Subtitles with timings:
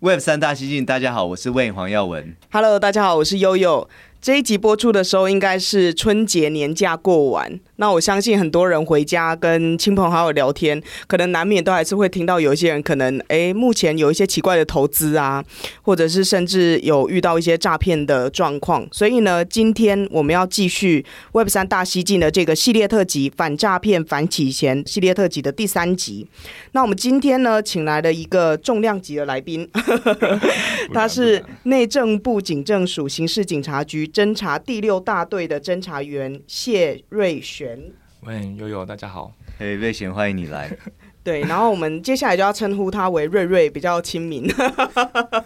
[0.00, 2.36] Web 三大西进，大家好，我是魏黄耀文。
[2.52, 3.88] Hello，大家好，我是悠悠。
[4.22, 7.58] 这一集播出的时候，应该是春节年假过完。
[7.80, 15.44] 那我相信很多人回家跟亲朋好友聊天，可能难免都还是会听到有一些人可能，诶，目前有一些奇怪的投资啊，
[15.82, 18.86] 或者是甚至有遇到一些诈骗的状况。
[18.90, 26.26] 所以呢，今天我们要继续 Web 三大西进的这个系列特辑——反诈骗、反洗钱系列特辑的第三集。
[26.72, 29.68] 那我们今天呢，请来了一个重量级的来宾，
[30.92, 34.04] 他是内政部警政署刑事警察局。
[34.06, 37.67] 侦查第六大队的侦查员谢瑞璇，
[38.22, 40.70] 喂，悠悠，大家好，嘿，瑞贤，欢迎你来。
[41.22, 44.46] 对，然后我们接下来就要称呼他为瑞瑞，比较亲民。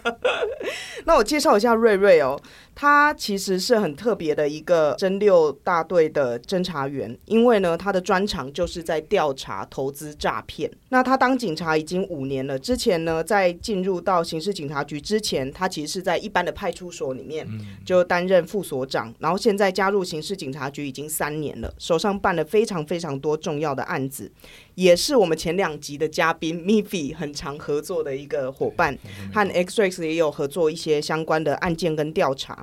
[1.05, 2.39] 那我介绍一下瑞瑞哦。
[2.75, 10.69] 他其实是很特别的一个侦六大队的侦查员，因为呢，他的专长就是在调查投资诈骗。
[10.89, 17.47] 那他当警察已经五年了，之前呢，在进入到刑事警察局之前，他其实是在一般的派出所里面
[17.85, 24.31] 就担任副所长，然后现在加入刑事警察局已经三年了，手上办了非常非常多重要的案子，
[24.75, 28.97] 也是我们前两集的嘉宾 Miffy 很常合作的一个伙伴，
[29.33, 32.62] 和 XREX 也有合作一些相关的案件跟调查。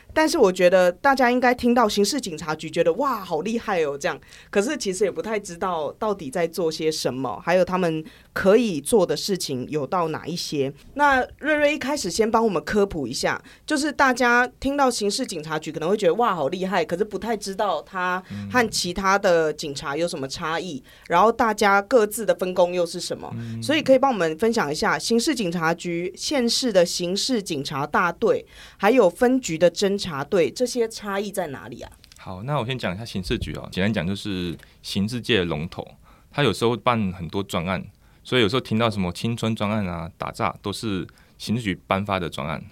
[0.13, 4.19] 但是我觉得大家应该听到刑事警察局，觉得哇，好厉害哦，这样。
[4.49, 10.71] 可是其实也不太知道到底在做些什么，还有他们可以做的事情有到哪一些。
[10.95, 18.21] 那瑞瑞一开始先帮我们科普一下，就是大家听到刑事警察局可能会觉得哇，好厉害，可是不太知道他
[18.51, 23.31] 和其他的警察有什么差异，然后大家各自的分工又是什么。
[23.61, 28.45] 所以可以帮我们分享一下刑事警察局、县市的刑事警察大队，
[28.77, 31.91] 还有分局的侦查队这些差异在哪里啊？
[32.17, 33.69] 好，那我先讲一下刑事局啊。
[33.71, 35.87] 简单讲就是刑事界的龙头，
[36.31, 37.83] 他有时候办很多专案，
[38.23, 41.07] 所以有时候听到什么青春专案啊、打诈，都是
[41.37, 42.63] 刑事局颁发的专案。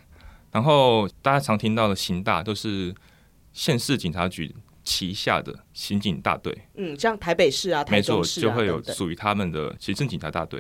[0.52, 2.94] 然后大家常听到的刑大，都是
[3.54, 6.56] 县市警察局旗下的刑警大队。
[6.76, 10.60] 嗯，像台北市啊、台中市就会有属于他们的行政警察大队。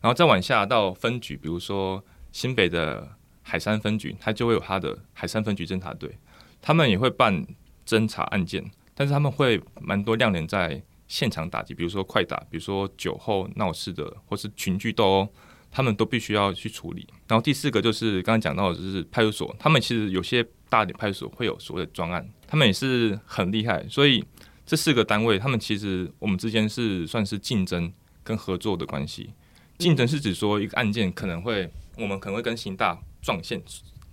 [0.00, 3.17] 然后再往下到分局，比如说新北的。
[3.48, 6.18] 海山分局，他就会有他的海山分局侦查队，
[6.60, 7.46] 他们也会办
[7.86, 8.62] 侦查案件，
[8.94, 15.28] 但是他们会蛮多亮点在现场打击，比如说快打，比如说酒后闹事的，或是群聚斗殴，
[15.70, 17.08] 他们都必须要去处理。
[17.26, 23.88] 然后第四个就是刚刚讲到的，就是派出所，他们其实有些大点派出所会有所谓的专案，他们也是很厉害。
[23.88, 24.22] 所以
[24.66, 27.90] 这四个单位，他们其实我们之间是算是竞争
[28.22, 29.30] 跟合作的关系。
[29.78, 33.00] 竞争是指说一个案件可能会，我们可能会跟刑大。
[33.20, 33.62] 撞线，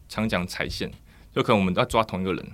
[0.08, 0.92] 常讲踩线，
[1.34, 2.46] 就可能我们都要抓同一个人，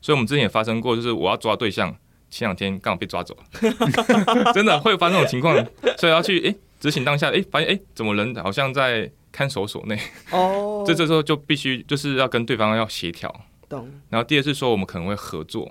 [0.00, 1.94] 所以我们之前也发生过，就是我要抓对象，
[2.30, 5.54] 前两天刚好被抓走了， 真的会发生这种情况，
[5.98, 9.98] 所以要去诶执行当下，诶发现诶怎么人好像在看守所内，
[10.30, 13.34] 哦，这这时候就必须就是要跟对方要协调，
[13.68, 13.90] 懂。
[14.08, 15.70] 然后第二是说我们可能会合作，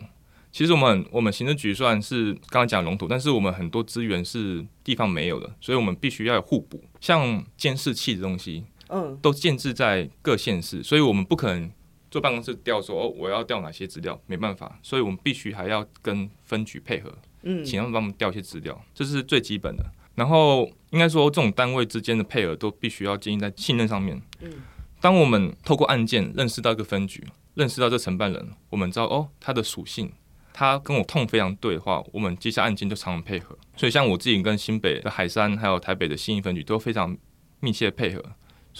[0.51, 8.65] 其实我们我们行政局算是刚刚讲龙头，但是我们很多资源是地方没有的，所以我们必须要有互补，像监视器的东西。
[8.89, 11.71] 嗯，都建制在各县市，所以我们不可能
[12.11, 17.13] 坐办公室调说哦，我要调哪些资料，没办法，所以我们必须还要跟分局配合，
[17.43, 19.85] 嗯，请他们帮我们调一些资料，这是最基本的。
[20.15, 24.21] 然后应该说，这种单位之间的配合都必须要建立在信任上面。
[24.41, 24.51] 嗯，
[24.99, 27.23] 当我们透过案件认识到一个分局，
[27.53, 30.11] 认识到这承办人，我们知道哦，他的属性，
[30.51, 33.57] 他跟我痛非常对的话，我们接下案件就常常配合。
[33.77, 37.15] 所以像我自己跟新北的海山，还有台北的信义分局都非常
[37.61, 38.21] 密切配合。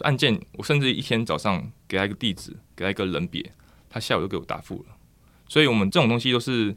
[0.03, 3.51] 案件，我甚至一天早上给他一个地址，给他一个人别，
[3.89, 4.95] 他下午就给我答复了。
[5.47, 6.75] 所以，我们这种东西都是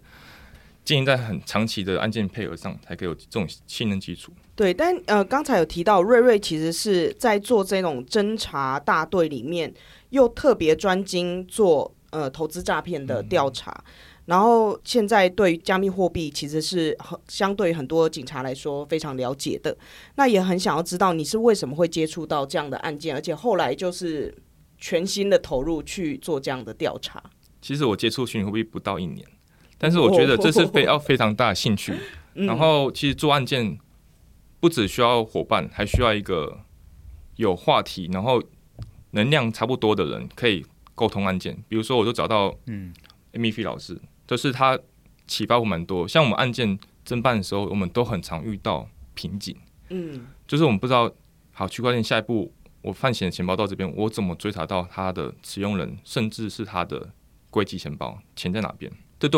[0.85, 4.33] 建立在很长期的案件配合上，才可以有这种信任基础。
[4.57, 9.73] 对，但呃，刚才有提到瑞瑞其实是在做这种侦查大队里面，
[10.11, 13.73] 又特别专精做呃投资诈骗的调查。
[13.73, 13.93] 嗯
[14.33, 19.77] 然后现在对加密货币其实是很相对很多警察来说非常了解的，
[20.15, 24.35] 那也很想要知道你是为什么会接触到这样的案件，而且后来就是
[24.79, 27.23] 全新的投入去做这样的调查。
[27.61, 29.23] 其实我接触虚拟货币不到一年，
[29.77, 31.93] 但是我觉得这是 非要非常大的兴趣。
[32.33, 33.79] 然后其实做案件
[34.61, 36.61] 不只需要伙伴，还需要一个
[37.37, 38.43] 有话题，然后
[39.11, 40.65] 能量差不多的人可以
[40.95, 41.55] 沟通案件。
[41.69, 42.95] 比如说，我就找到嗯
[43.35, 44.01] ，Amy Fee 老师，
[44.33, 44.79] 就是他
[45.27, 46.09] 启发我蛮多。
[46.09, 49.55] 像我们案件侦办的时候，我们都很常遇到瓶颈，
[49.91, 51.11] 嗯，就是我们不知道，
[51.53, 57.11] 好，区块链下一步，我犯险钱包到这边，我怎么追查到他的使用人，甚至是他的
[57.51, 58.91] 归集钱包，钱在哪边？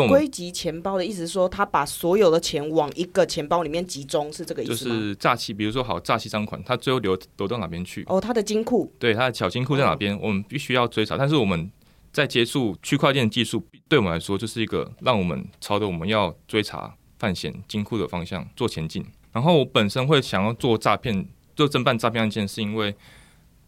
[0.09, 4.95] 归集钱包的意思是说，他把所有的钱往一个钱包里面集中，是这个意思吗？
[4.95, 8.03] 就是诈欺，比如说好诈欺赃款，他最后流流到哪边去？
[8.07, 10.15] 哦，他的金库，对，他的小金库在哪边？
[10.15, 11.15] 哦、我们必须要追查。
[11.15, 11.69] 但是我们
[12.15, 19.05] 在接触区块链技术，对我们来说就是一个让我们朝着我们要追查犯险金库的方向做前进。
[19.33, 21.27] 然后我本身会想要做诈骗，
[21.57, 22.95] 做侦办诈骗案件，是因为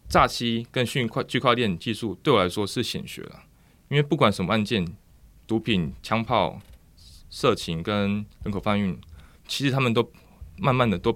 [0.07, 3.43] 诈欺跟区块区块链技术对我来说是显学了，
[3.89, 4.87] 因为不管什么案件。
[5.47, 6.59] 毒品、枪炮、
[7.29, 8.99] 色情跟人口贩运，
[9.47, 10.11] 其实他们都
[10.57, 11.09] 慢慢的都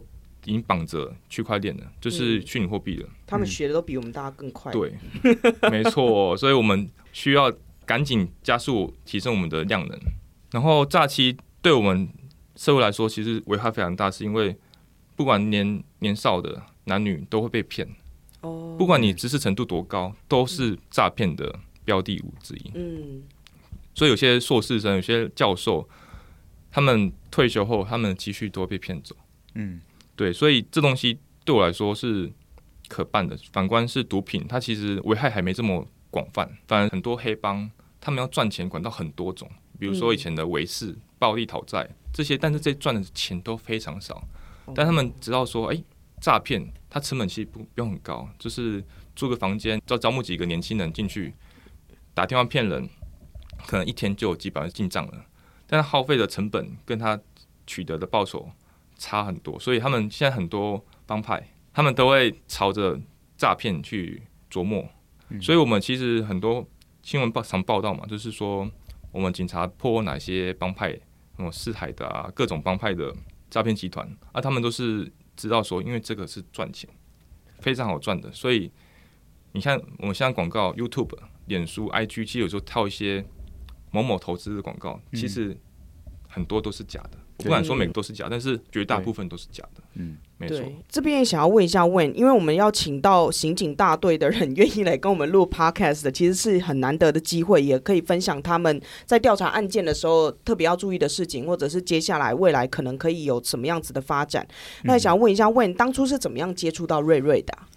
[0.45, 3.09] 已经绑着区块链了，就是虚拟货币了。
[3.27, 4.71] 他们学的都比我们大家更快。
[4.71, 4.97] 对，
[5.69, 7.51] 没错，所以我们需要
[7.85, 9.99] 赶紧加速提升我们的量能。
[10.51, 12.07] 然后诈欺对我们
[12.55, 14.55] 社会来说，其实危害非常大，是因为
[15.15, 17.87] 不管年年少的男女都会被骗。
[18.41, 18.75] 哦。
[18.77, 22.71] 不管你知识程度多高，都是诈骗的标的物之一。
[22.75, 23.23] 嗯。
[23.93, 25.87] 所以有些硕士生、有些教授，
[26.71, 29.13] 他们退休后，他们的积蓄都会被骗走。
[29.53, 29.81] 嗯，
[30.15, 32.31] 对，所以这东西对我来说是
[32.87, 33.37] 可办的。
[33.51, 36.47] 反观是毒品，它其实危害还没这么广泛。
[36.67, 39.49] 反而很多黑帮，他们要赚钱管道很多种，
[39.79, 44.23] 比如说以前的维氏、暴力讨债这些，但是这赚的钱都非常少。
[44.75, 45.83] 但他们知道说，哎、欸，
[46.21, 48.83] 诈骗它成本其实不不用很高，就是
[49.15, 51.33] 租个房间，招招募几个年轻人进去
[52.13, 52.87] 打电话骗人。
[53.67, 55.23] 可能一天就有几百万进账了，
[55.67, 57.19] 但是耗费的成本跟他
[57.67, 58.49] 取得的报酬
[58.97, 62.99] 差很多，所以他们现在很多帮派，他们都会朝着
[63.37, 64.89] 诈骗去琢磨。
[65.39, 66.67] 所以我们其实很多
[67.03, 68.69] 新闻报常报道嘛，就是说
[69.11, 70.91] 我们警察破获哪些帮派，
[71.35, 73.15] 什么四海的啊，各种帮派的
[73.49, 76.89] 诈骗集团，啊，他们都是知道说，因为这个是赚钱，
[77.59, 78.71] 非常好赚的，所以
[79.51, 83.23] 你看我们现在广告，YouTube、脸书、IG，其实有时候套一些。
[83.93, 85.53] 某某投资的广告，其实
[86.29, 87.17] 很多都是假的。
[87.35, 89.83] 不敢说每个都是假，但是绝大部分都是假的。
[89.95, 90.59] 嗯，没错。
[90.89, 104.45] 这边也想要问一下问，因为我们要请到刑警大队的人愿意来跟我们录 Podcast 的，其实是很难得的机会，也可以分享他们在调查案件的时候特别要注意的事情，或者是接下来未来可能可以有什么样子的发展。
[104.49, 107.67] 嗯、那想要问一下问，当初是怎么样接触到瑞瑞的、啊？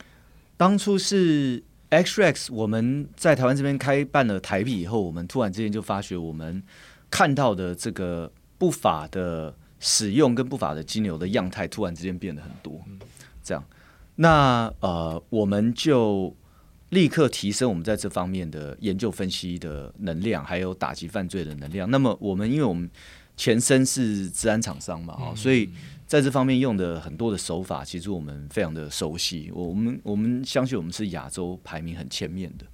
[0.56, 1.62] 当初是。
[1.90, 6.61] XREX 我们在台湾这边开办了台币以后，我们突然之间就发觉，我们
[7.08, 9.55] 看到的这个不法的
[9.85, 12.83] 使用跟不法的金流的样态，突然之间变得很多。
[13.43, 13.63] 这样，
[14.15, 16.35] 那呃，我们就
[16.89, 21.91] 立刻提升我们在这方面的研究分析的能量，还有打击犯罪的能量。
[21.91, 22.89] 那么，我们因为我们
[23.37, 25.69] 前身是治安厂商嘛，所以。
[26.07, 29.51] 在这方面用的很多的手法，其实我们非常的熟悉。
[29.55, 32.67] 我们我们相信我们是亚洲排名很前面的。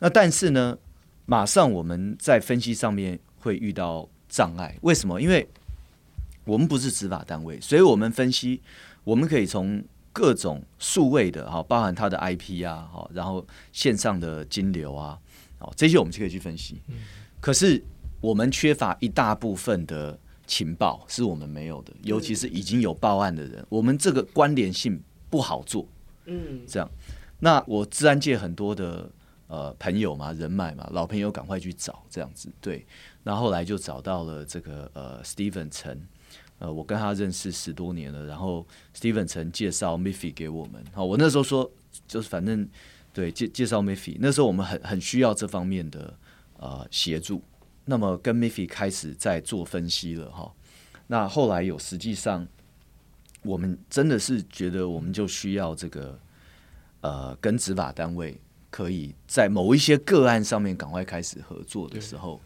[0.00, 0.76] 那但是呢，
[1.24, 4.76] 马上我们在分析上面会遇到障碍。
[4.82, 5.22] 为什么？
[5.22, 5.46] 因为
[6.44, 8.60] 我们不是执法单位，所以我们分析，
[9.04, 15.18] 我们可以从各种数位的哈，包含它的 IP 啊，哈，然后线上的金流啊，
[15.58, 16.80] 哦，这些我们就可以去分析。
[17.40, 17.82] 可是
[18.20, 20.18] 我们缺乏一大部分的。
[20.44, 25.86] 情报是我们没有的，尤其是已经有报案的人，我们这个关联性不好做。
[26.26, 26.90] 嗯，这样，
[27.38, 29.08] 那我治安界很多的
[29.46, 32.50] 呃朋友嘛，人脉嘛，老朋友赶快去找这样子。
[32.60, 32.84] 对，
[33.22, 36.06] 那后后来就找到了这个呃 Steven 陈，
[36.62, 38.64] 呃，我跟他认识十多年了，然后
[38.96, 40.80] Steven 曾介绍 Miffy 给我们。
[40.92, 41.68] 好，我那时候说
[42.06, 42.68] 就是反正
[43.12, 46.16] 对介介绍 Miffy，那时候我们很很需要这方面的
[46.58, 47.42] 呃协助。
[47.84, 50.52] 那么跟 Miffy 开始在做分析了哈，
[51.08, 52.46] 那后来有实际上，
[53.42, 56.16] 我们真的是觉得我们就需要这个
[57.00, 58.40] 呃，跟执法单位
[58.70, 62.40] 可以在某一些个案上面赶快开始合作的时候，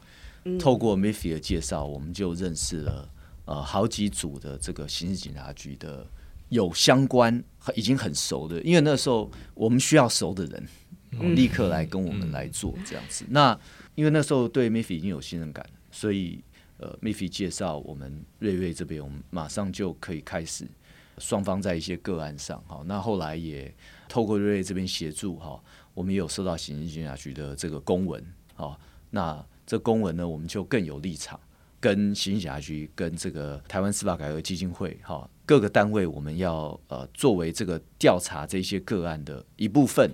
[0.59, 3.07] 透过 Miffy 的介绍，我们就认识了
[3.47, 6.07] 呃好几组的这个刑事警察局的
[6.51, 7.43] 有相关
[7.75, 13.59] 已经很熟的，因为那时候我们需要熟的人，立刻来跟我们来做这样子那。
[13.97, 16.45] 因为那时候对 Miffy 已经有信任感，所以
[16.77, 20.69] 呃，Miffy 介绍我们瑞瑞这边，我们马上就可以开始
[21.17, 22.83] 双方在一些个案上哈。
[22.85, 23.75] 那后来也
[24.07, 25.59] 透过瑞瑞这边协助哈，
[25.95, 28.23] 我们也有收到刑事警察局的这个公文
[28.55, 28.79] 哈。
[29.09, 31.41] 那这公文呢，我们就更有立场
[31.81, 40.11] 跟刑事警察局、跟这个台湾司法改革基金会哈各个单位，我们要呃作为这个调查这些个案的一部分。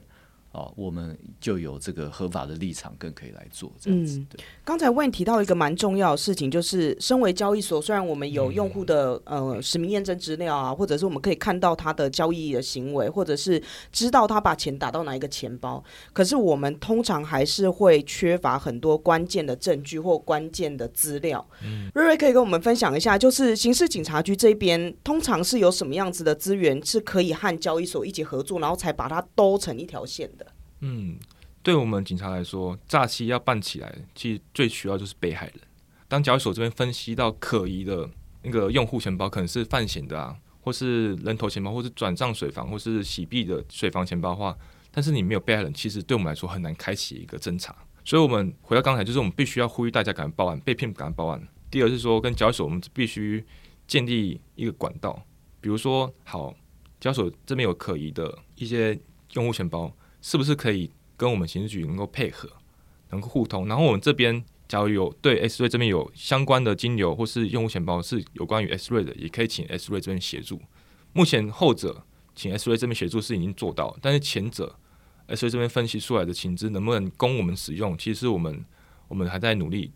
[0.52, 4.18] 哦，我们就有这个合法的立场，更可以来做这样子。
[4.18, 4.26] 嗯，
[4.62, 15.82] 刚才问提到一个蛮重要的事情，就是身为交易所，虽然我们有用户的、嗯、呃实名验证资料啊，或者是我们可以看到他的交易的行为，或者是知道他把钱打到哪一个钱包，
[16.12, 21.42] 可是我们通常还是会缺乏很多关键的证据或关键的资料。
[21.64, 30.41] 嗯，瑞瑞可以跟我们分享一下，就是刑事警察局这边通常是有什么样子的资源是可以和交易所一起合作，然后才把它兜成一条线的。
[30.82, 31.16] 嗯，
[31.62, 35.54] 对我们警察来说，诈欺要办起来，其实最需要就是被害人。
[36.08, 38.10] 当交易所这边分析到可疑的
[38.42, 44.54] 那个用户钱包可能是犯险的啊，或是人头钱包，或是转账水房，或是洗币的水房钱包的话，
[44.90, 47.74] 但是你没有被害人，其实对我们来说很难开启一个侦查。
[48.04, 51.48] 所以，我们回到刚才，就是我们必须要呼吁大家赶快报案，被骗赶快报案。
[51.70, 53.44] 第二是说，跟交易所我们必须
[53.86, 55.24] 建立一个管道，
[55.60, 56.52] 比如说，好，
[56.98, 58.98] 交易所这边有可疑的一些
[59.34, 59.90] 用户钱包。
[60.22, 62.48] 是不是可以跟我们刑事局能够配合，
[63.10, 63.68] 能够互通？
[63.68, 70.58] 然后我们这边假如有对 S 瑞这边有相关的金流或是用户钱包是有关于 S 瑞的，也可以请 S 瑞这边协助。
[71.12, 72.02] 目前后者
[72.34, 74.74] 请 S 瑞这边协助是已经做到，但是前者
[75.26, 78.64] S 瑞这边分析出来的情资能不能供我们使用，其实我们
[79.08, 79.90] 我们还在努力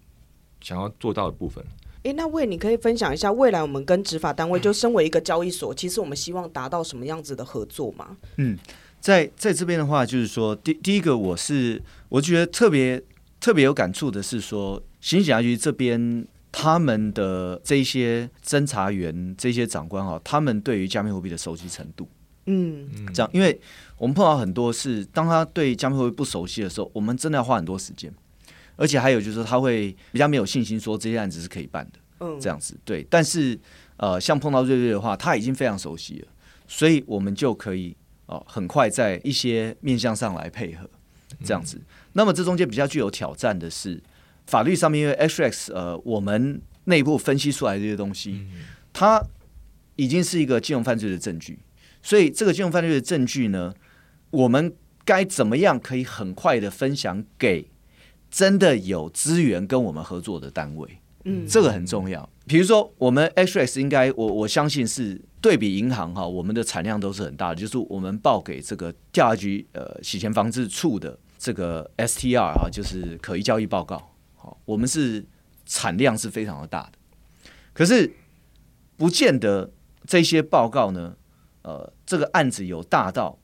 [0.61, 1.65] 想要做到的部分。
[2.03, 8.17] 诶，那魏，你可以分享一下未来我们跟执法单位，就身为一个交易所，其实我们希望达到什么样子的合作吗？
[8.37, 8.59] 嗯。
[9.07, 13.01] 在在这边的话，就是说，第第一个，我是我觉得特别
[13.39, 22.09] 特别有感触的是说，刑警察局这边他们的这些侦查员、这些长官哈，他们对于加密货币的熟悉程度，
[22.47, 23.61] 嗯，这样，因为
[23.97, 28.13] 我们碰到很多是，当他对加密货币不熟悉的时候，我们真的要花很多时间，
[28.75, 33.07] 而且还有就是，他会比较没有信心说这些案子是可以办的，嗯，这样子对。
[33.09, 33.57] 但是
[33.99, 36.29] 呃，像碰到瑞瑞的话，他已经非常熟悉了，
[36.67, 37.97] 所以我们就可以。
[38.27, 40.89] 哦，很快在一些面向上来配合
[41.45, 41.77] 这样子。
[41.79, 44.03] 嗯、那么这中间比较具有挑战的是
[44.47, 49.23] 法律上面，因为 XREX 呃，我们内部分析出来这些东西，嗯、它
[49.97, 51.59] 已经是一个金融犯罪的证据。
[52.03, 53.75] 所以这个金融犯罪的证据呢，
[54.31, 54.73] 我们
[55.05, 57.71] 该怎么样可以很快的分享给
[58.31, 60.99] 真的有资源跟我们合作的单位？
[61.25, 62.29] 嗯，这个很重要。
[62.47, 65.21] 比如说，我们 XREX 应该，我我相信是。
[65.39, 75.25] 对比银行哈，我们的产量都是很大的，就是我们报给这个调查局呃洗钱防治处的这个 STR 哈，就是可疑交易报告，好，我们是
[75.65, 76.99] 产量是非常的大的，
[77.73, 78.13] 可是
[78.97, 79.71] 不见得
[80.05, 81.15] 这些报告呢，
[81.63, 83.39] 呃，这个案子有大到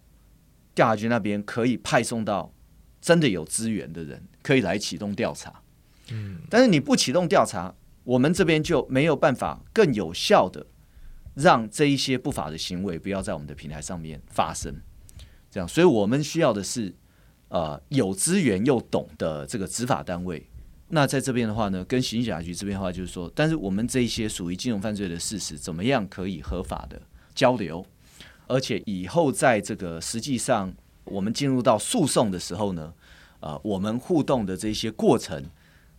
[0.74, 2.52] 调查局那边可以派送到
[3.00, 5.62] 真的有资源的人可以来启动调查，
[6.10, 7.72] 嗯，但是你不启动调查，
[8.04, 10.66] 我们这边就没有办法更有效的。
[11.34, 14.70] 让这一些不法的行为不要在我们的平台上面发生，
[15.50, 16.94] 这样，所以我们需要的是
[17.48, 20.46] 呃有资源又懂的这个执法单位。
[20.88, 27.00] 那在这边的话呢，跟刑警察局这边的话，就是说，但是我们这一些属于金融犯罪的事实，怎么样可以合法的
[27.34, 27.82] 交流？
[28.46, 30.70] 而且以后在这个实际上
[31.04, 32.92] 我们进入到诉讼的时候呢，
[33.40, 35.42] 呃，我们互动的这些过程，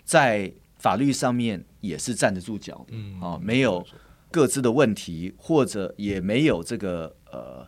[0.03, 3.83] 在法律上面也是站得住脚的，嗯，啊，没有。
[4.33, 7.63] 各自的问题，或者也没有这个呃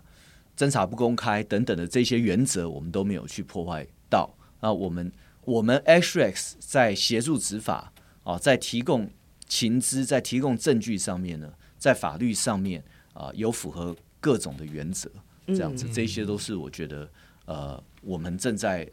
[0.57, 4.35] 侦查不公开等等的这些原则，我们都没有去破坏到。
[4.61, 5.11] 那，我们
[5.43, 7.93] 我们 XREX 在协助执法
[8.23, 9.07] 啊，在提供
[9.47, 15.07] 情资、在提供证据上面呢，在法律上面啊，有符合各种的原则，
[15.45, 17.07] 这样子，嗯、这些都是我觉得
[17.45, 18.89] 呃，我们正在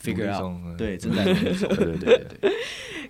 [0.00, 2.52] figure out，对，正在对对对对对。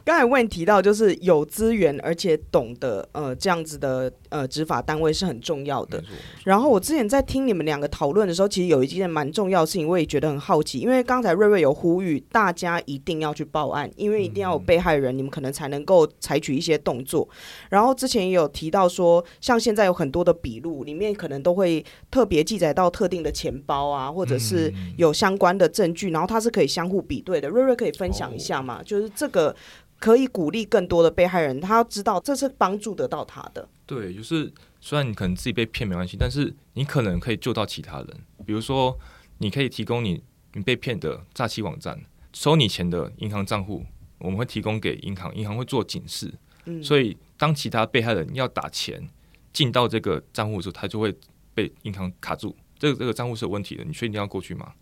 [0.06, 6.00] 刚才问提到，就是有资源而且懂得呃这样子的呃执法单位是很重要的。
[6.44, 10.78] 然后我之前在听你们两个讨论的时候，其实有一件蛮重要的事情，我也觉得很好奇。
[10.78, 17.28] 因为刚才瑞瑞有呼吁大家一定要去报案，因为一定要有被害人，你们可能才能够采取一些动作。
[17.68, 27.48] 然后之前也有提到说，像现在有很多的笔录里面可能都会特别记载到特定的钱包啊，或者是有相关的证据，然后它是可以相互比对的。
[27.48, 28.80] 瑞瑞可以分享一下吗？
[28.84, 29.52] 就是这个。
[29.98, 33.68] 可以鼓励更多的被害人，他要知道这是帮助得到他的。
[33.86, 38.08] 对，就是虽然你可能自己被骗没关系，但是你可能可以救到其他人。
[38.44, 38.98] 比如说，
[39.38, 40.22] 你可以提供你
[40.52, 41.98] 你被骗的诈欺网站
[42.32, 43.84] 收你钱的银行账户，
[44.18, 46.32] 我们会提供给银行，银行会做警示。
[46.66, 49.08] 嗯，所以当其他被害人要打钱
[49.52, 51.16] 进到这个账户的时候，他就会
[51.54, 52.54] 被银行卡住。
[52.78, 54.72] 这个这个账户是有问题的，你确定要过去吗？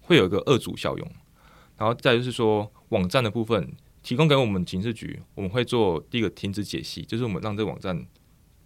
[0.00, 1.10] 会有一个二组效用。
[1.76, 3.72] 然后再就是说网站的部分。
[4.08, 8.06] 提供给我们警示局，我们会做第一个停止解析，就是我们让这个网站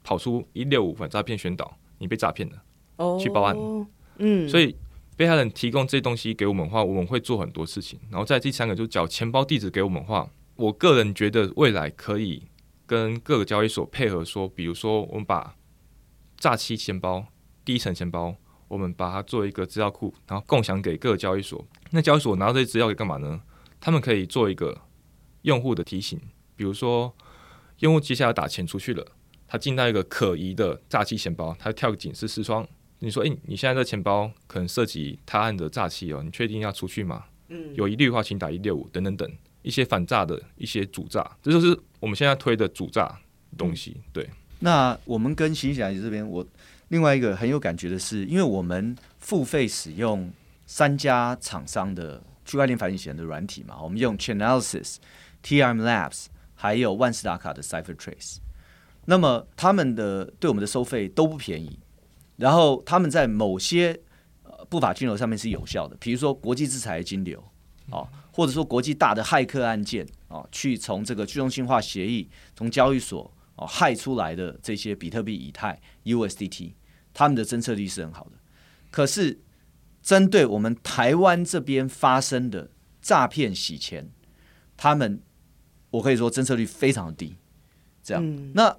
[0.04, 2.62] 跑出一六五反诈骗宣导，你被诈骗了，
[2.98, 3.56] 哦，去报案。
[4.18, 4.76] 嗯，所以
[5.16, 7.98] 被害人提供这些东西给我们的话，我们会做很多事情。
[8.08, 12.44] 然后在第三个，就是缴钱包地址给我们的话，我个人觉得未来可以
[12.86, 15.56] 跟各个交易所配合，说，比如说我们把
[16.36, 17.26] 诈欺钱包、
[17.64, 18.36] 第一层钱包，
[18.68, 21.66] 我们把它做一个资料库，然后共享给各个交易所。
[21.90, 23.42] 那交易所拿到这些资料可以干嘛呢？
[23.80, 24.80] 他们可以做一个
[25.42, 26.20] 用户的提醒，
[26.56, 27.14] 比如说
[27.78, 29.06] 用户接下来打钱出去了，
[29.46, 32.66] 他进到一个可疑的诈欺钱包，他跳个警示视窗。
[33.00, 37.24] 你说，哎、欸，你现在这钱包可能涉及他案的诈欺哦，你确定要出去吗？
[37.48, 39.28] 嗯，有疑虑的话，请打一六五等等等
[39.62, 43.18] 一些反诈的一些主诈，这就是我们现在推的主诈
[43.58, 43.96] 东西。
[44.12, 44.30] 对，
[44.60, 46.46] 那我们跟行侠这边，我
[46.88, 50.32] 另外一个很有感觉的是，因为我们付费使用
[50.64, 54.98] 三家厂商的区块链反洗钱的软体嘛，我们用 Chainalysis、
[55.42, 58.38] T.M.Labs 还有万事达卡的 CipherTrace，
[59.06, 61.78] 那么他们的对我们的收费都不便宜。
[62.36, 64.00] 然后他们在某些
[64.68, 67.42] 不法金流上面是有效的，比如说国际制裁金流
[67.90, 76.72] 啊，或者说国际大的骇客案件啊，去从这个去中心化协议从交易所哦骇出来的这些比特币、以太、USDT，
[77.12, 78.32] 他们的侦测力是很好的。
[78.90, 79.40] 可是
[80.02, 82.70] 针对我们台湾这边发生的
[83.00, 84.10] 诈骗洗钱，
[84.76, 85.20] 他们
[85.92, 87.36] 我可以说侦测率非常低。
[88.02, 88.76] 这样，嗯、那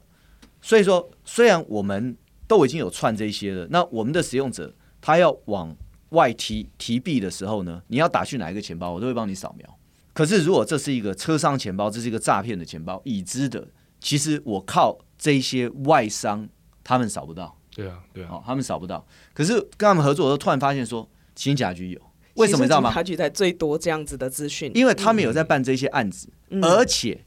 [0.62, 3.65] 所以说虽然我们都已经有串这些了。
[3.70, 5.74] 那我们的使用者他要往
[6.10, 9.79] 外提提币的时候呢，你要打去哪一个钱包，我都会帮你扫描。
[10.13, 13.67] 可是如果这是一个车商钱包，这是一个诈骗的钱包，已知的，
[14.00, 16.48] 其实我靠这些外商，
[16.84, 17.58] 他们扫不到。
[17.74, 19.03] 对啊，对啊，哦，他们扫不到。
[19.34, 22.01] 可是跟他们合作的时候，突然发现说，新甲局有，
[22.36, 22.90] 为什么你知道吗？
[22.90, 27.24] 警察局才最多这样子的资讯，因为他们有在办这些案子，嗯、而且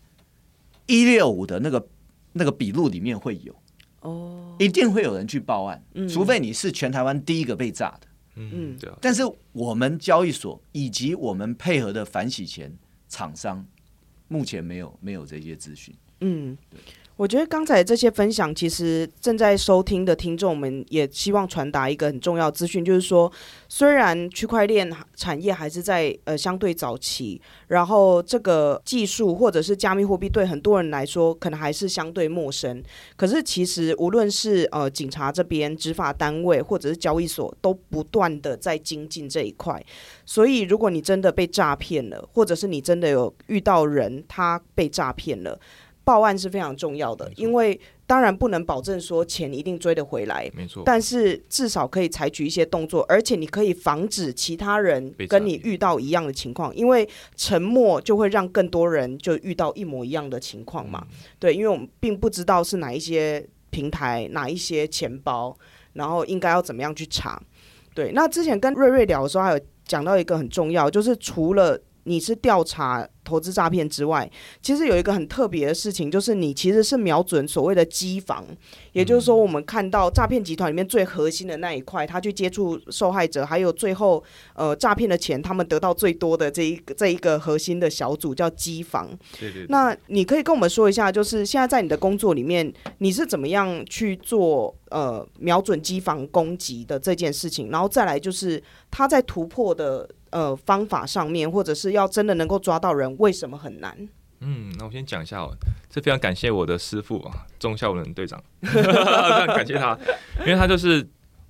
[0.86, 1.88] 一六五的那个
[2.32, 3.54] 那个笔录里面会有。
[4.00, 8.06] 哦，一定会有人去报案，嗯、除非你是全台湾第一个被炸的。
[8.36, 8.90] 嗯，对。
[9.00, 9.22] 但是
[9.52, 12.72] 我们交易所以及我们配合的反洗钱
[13.08, 13.64] 厂商，
[14.28, 15.94] 目前没有没有这些资讯。
[16.20, 16.78] 嗯，对。
[17.16, 23.32] 我觉得刚才这些分享，其实正在收听的听众们也希望传达一个很重要资讯，就是说，
[23.70, 32.82] 虽然区块链产业还是在呃相对早期，然后这个技术或者是加密货币对很多人来说可能还是相对陌生，
[33.16, 39.82] 可是其实无论是呃警察这边执法单位或者是交易所，都不断的在精进这一块。
[40.26, 45.58] 所以，如果你真的被诈骗了，或者是你真的有遇到人他被诈骗了。
[46.06, 50.84] 报案是非常重要的，因为当然不能保证说钱一定追得回来，没错。
[50.86, 61.04] 但是至少可以采取一些动作，而且你可以防止其他人跟你遇到一样的情况，因为沉默就会让更多人就遇到一模一样的情况嘛。
[61.10, 65.58] 嗯、对，因为我们并不知道是哪一些平台、哪一些钱包，
[65.94, 67.42] 然后应该要怎么样去查。
[67.92, 74.30] 对，那之前跟瑞瑞聊的时候，还有讲到一个很重要，就是除了你是调查投资诈骗之外，
[74.62, 78.46] 其实有一个很特别的事情，就是你其实是瞄准所谓的机房，
[78.92, 84.22] 也就是说，我们看到诈骗集团里面最核心的那一块，他去接触受害者，还有最后
[84.54, 89.08] 呃诈骗的钱，他们得到最多的这一个这一个核心的小组叫机房。
[89.40, 89.66] 对对对。
[89.68, 97.70] 那你可以跟我们说一下，就是现在在你的工作里面，你是怎么样去做呃瞄准机房攻击的这件事情？
[97.70, 103.16] 然后再来就是他在突破的呃方法上面，或者是要真的能够抓到人。
[103.18, 103.96] 为什么很难？
[104.40, 105.50] 嗯，那我先讲一下哦，
[105.88, 109.98] 这非常感谢我的师傅啊，钟孝伦队长， 非常感谢他，
[110.40, 111.08] 因为他就是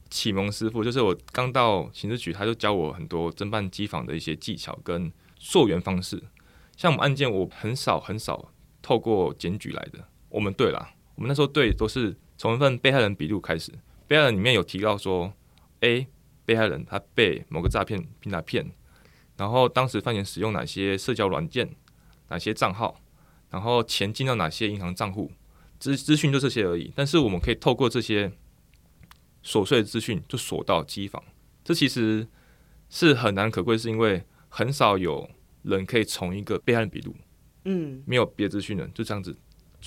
[0.09, 6.22] 启蒙师傅，就是我刚到刑事局，他就教我很多侦办机房的一些技巧跟溯源方式。
[6.77, 9.99] 像我们案件，我很少很少透过检举来的。
[10.29, 13.72] 我们队啦，我们那时候队都是从一份被害人笔录开始，
[14.07, 15.33] 被害人里面有提到说
[15.81, 16.07] ，A
[16.46, 18.64] 被害人他被某个诈骗平台骗。
[19.37, 21.70] 然后当时犯人使用哪些社交软件，
[22.28, 22.98] 哪些账号，
[23.50, 25.30] 然后钱进到哪些银行账户，
[25.78, 26.90] 资资讯就这些而已。
[26.96, 28.32] 但是我们可以透过这些
[29.44, 31.22] 琐碎的资讯，就锁到机房。
[31.62, 32.26] 这其实
[32.88, 35.28] 是很难可贵，是因为很少有
[35.64, 37.14] 人可以从一个被害人笔录，
[37.64, 39.37] 嗯，没有别的资讯的，就这样子。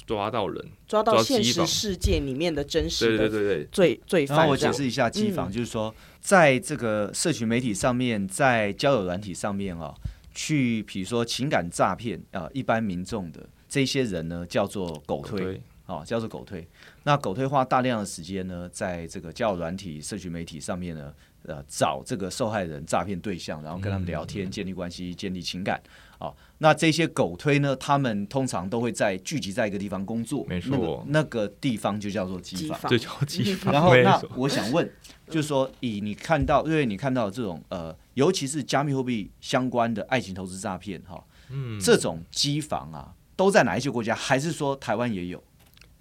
[0.06, 4.38] 抓到人，抓到现实世界里面的真实的罪对对对对罪罪犯。
[4.38, 9.94] 然后我解释一下机房，嗯、就是说，在这个社群媒体上面，在交友软体上面啊，
[10.34, 16.68] 去比如说情感诈骗啊，一般民众的这些人呢，叫做狗推，狗推啊，叫做狗推。
[17.04, 25.82] 那狗推花大量的时间呢，在这个交友软体、社群媒体上面呢，呃找这个受害人诈骗对象，然后跟他们聊天，建立关系，建立情感。
[26.20, 33.72] 好，那这些狗推呢，他们通常都会在聚集在一个地方工作，没错，那个那个地方就叫做机房，就叫机房。
[33.74, 34.92] 然后，那我想问，
[35.28, 44.14] 就是说，以你看到，因为你看到这种呃，尤其是加密货币相关的爱情投资诈骗，哈，嗯，这种机房啊，都在哪一些国家？
[44.14, 45.42] 还是说台湾也有？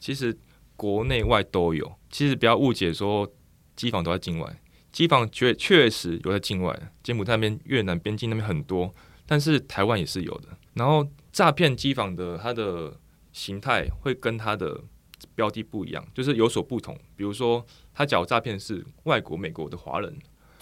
[0.01, 0.37] 其实
[0.75, 1.93] 国内外都有。
[2.11, 3.31] 其实不要误解说
[3.77, 8.93] 机房都在境外，机房确确实有在境外，柬埔寨那边、越南边境那边很多。
[9.31, 12.99] 但是台湾也是有的，然后诈骗机房的它的
[13.31, 14.81] 形态会跟它的
[15.35, 16.99] 标的不一样，就是有所不同。
[17.15, 17.63] 比如说，
[17.93, 20.19] 他假如诈骗是外国、美国的华人，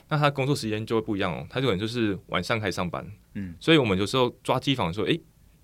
[0.09, 1.47] 那他工作时间就会不一样哦。
[1.49, 5.21] 他可能就是晚上开始上班，嗯，所以我们有时候抓机房说，诶，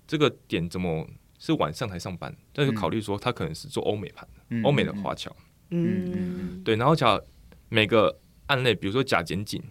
[0.07, 1.05] 这个点怎么
[1.37, 2.33] 是晚上才上班？
[2.53, 5.35] 但是考虑说他可能是做欧美盘的，欧美的华侨，
[5.71, 6.77] 嗯，对。
[6.77, 7.19] 然后假
[7.67, 9.61] 每个案类，比如说假检警、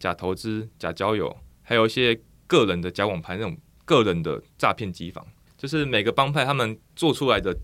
[0.00, 2.20] 假投资、假交友，还有一些。
[2.52, 7.56] 个人的假网盘那种个人的诈骗机房，就是每个帮派他们做出来的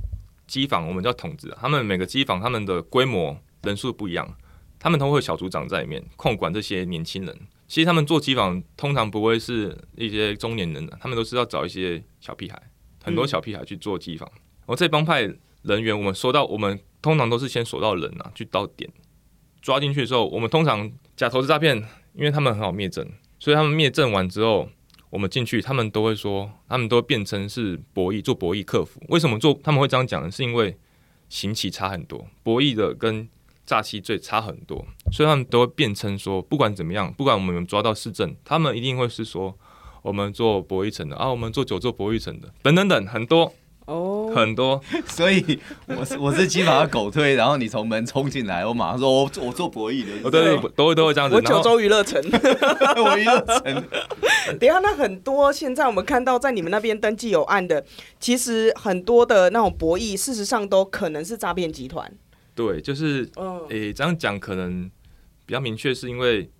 [0.46, 1.55] 机房，我们叫筒子。
[1.61, 4.27] 他们每个机房他们的规模人数不一样，
[4.79, 7.38] 他们都会有小组长在里面控管这些年轻人。
[7.66, 12.59] 其实他们做机房通常不会是一些中年人的，他们都是要找一些小屁孩，
[13.05, 14.27] 很多小屁孩去做机房。
[14.64, 15.31] 而、嗯、这帮派
[15.64, 18.90] 人员，我们说到，我们通常都是先锁到人啊，去到点
[19.61, 21.77] 抓进去的时候，我们通常假投资诈骗，
[22.14, 23.07] 因为他们很好灭证，
[23.38, 24.70] 所以他们灭证完之后。
[25.11, 29.01] 我们进去，他们都会说，他们都辩称是博弈，做博弈客服。
[29.09, 29.59] 为什么做？
[29.62, 30.31] 他们会这样讲呢？
[30.31, 30.77] 是因为
[31.29, 33.29] 刑期差很多，博弈的跟
[33.64, 39.59] 诈欺罪差很多，所以他们都会辩称说，不管怎么样，不管我们有抓到市政，他们一定会是说，
[40.03, 43.55] 我们做博弈层的啊，我们做酒做博弈层的，等等等很多。
[43.88, 51.35] 哦、oh，很多， 所以我是我是基本上狗推，然后你从门冲进来，我马上说我我做博弈的，哦对，对，都会都会这样子。
[51.35, 52.22] 我九州娱乐城，
[53.03, 53.85] 我娱乐城。
[54.61, 57.83] 等下，那很多现在我们看到在你们那边登记有案的，
[58.20, 62.12] 其实很多的那种博弈，事实上都可能是诈骗集团。
[62.55, 63.70] 对，就是，诶、oh.
[63.70, 64.90] 欸，这样讲可能
[65.46, 66.51] 比较明确，是因为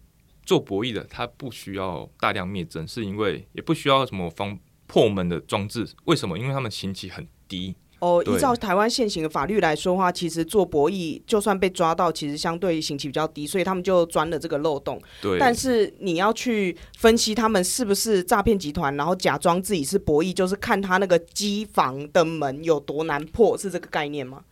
[0.47, 4.59] 做博弈的他不需要大量灭证，是因为也不需要什么方。
[4.89, 6.37] 破门的装置，为什么？
[6.37, 7.77] 因为他们刑期很低。
[8.01, 15.03] 哦，依照台湾现行的法律来说的话，其实做博弈就算被抓到，其实相对刑期比较低，所以他们就钻了这个漏洞。
[15.21, 15.37] 对。
[15.37, 24.45] 但是你要去分析他们是不是诈骗集团，然后假装自己是博弈，就是看他那个机房的门有多难破，是这个概念吗？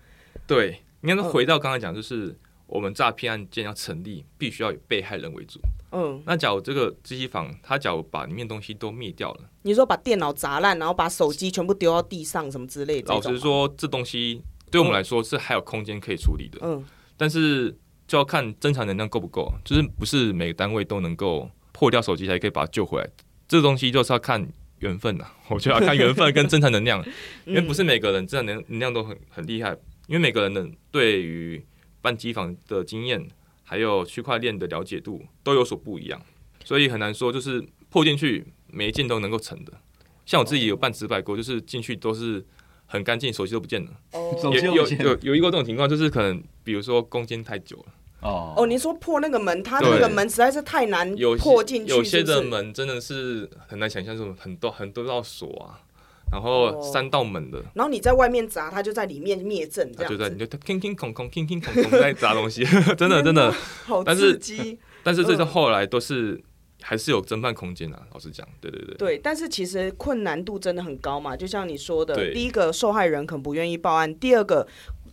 [0.44, 5.60] 对，应该说回到刚才讲，就是我们诈骗案件要成立，必须要以被害人为主。
[5.92, 13.14] 嗯，那假如这个机房，他假如把里面东西都灭掉了，你说把电脑砸烂，然后把手机全部丢到地上，什么之类的。
[13.14, 16.58] 老实说，这东西对我们来说是还有空间可以处理的。
[16.62, 16.84] 嗯，
[17.16, 17.70] 但是
[18.06, 23.08] 就要看侦查能量够不够，就是不是每个单位都能够破掉手机才可以把它救回来。
[23.48, 24.46] 这东西就是要看
[24.80, 27.02] 缘分呐， 我觉得要看缘分跟侦查能量，
[27.46, 29.70] 因为不是每个人侦查能能量都很很厉害，
[30.08, 31.64] 因为每个人的对于
[32.02, 33.26] 办机房的经验。
[33.68, 36.22] 还有区块链的了解度都有所不一样，
[36.64, 39.72] 所以很难说就是破进去每一件都能够成的。
[40.24, 42.44] 像我自己有办直白过，就是进去都是
[42.86, 43.90] 很干净，手机都不见了。
[44.12, 47.86] 哦，有有有有一个这种情况，就是可能比如说攻坚太久了。
[48.22, 51.92] 哦哦，您说破那个门，它那个门实在是太难破进去？
[51.92, 55.82] 有些的门真的是很难想象，这种很多很多道锁啊。
[56.32, 62.64] 然后三道门的，然后你在外面砸，他就在里面灭阵，这样就在你就听听空空听听空空在砸东西，
[62.98, 64.78] 真的真的好刺激。
[65.02, 66.42] 但是这是后来都是
[66.82, 68.96] 还是有侦办空间啊，老实讲，对对对。
[68.96, 74.66] 对，但是其实困难度真的很高嘛，就像你说的，第一个受害人可能不愿意报案，第二个。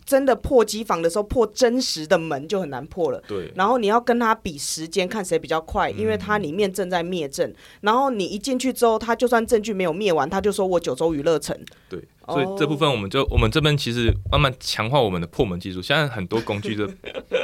[0.06, 3.22] 真的破机房的时候，破真实的门就很难破了。
[3.26, 3.50] 对。
[3.54, 7.48] 然后你要跟他比时间，看谁比较快，因为它里面正在灭证。
[7.48, 7.54] 嗯。
[7.82, 11.58] 然后你一进去之后，他就算证据没有灭完，他就说我九州娱乐城。
[11.88, 12.02] 对。
[12.26, 15.82] 所以这部分我们就我们这边其实慢慢强化我们的破门技术。
[15.82, 16.86] 现在很多工具都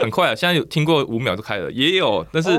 [0.01, 2.59] 很快啊，现在有听过五秒就开了，也有，但是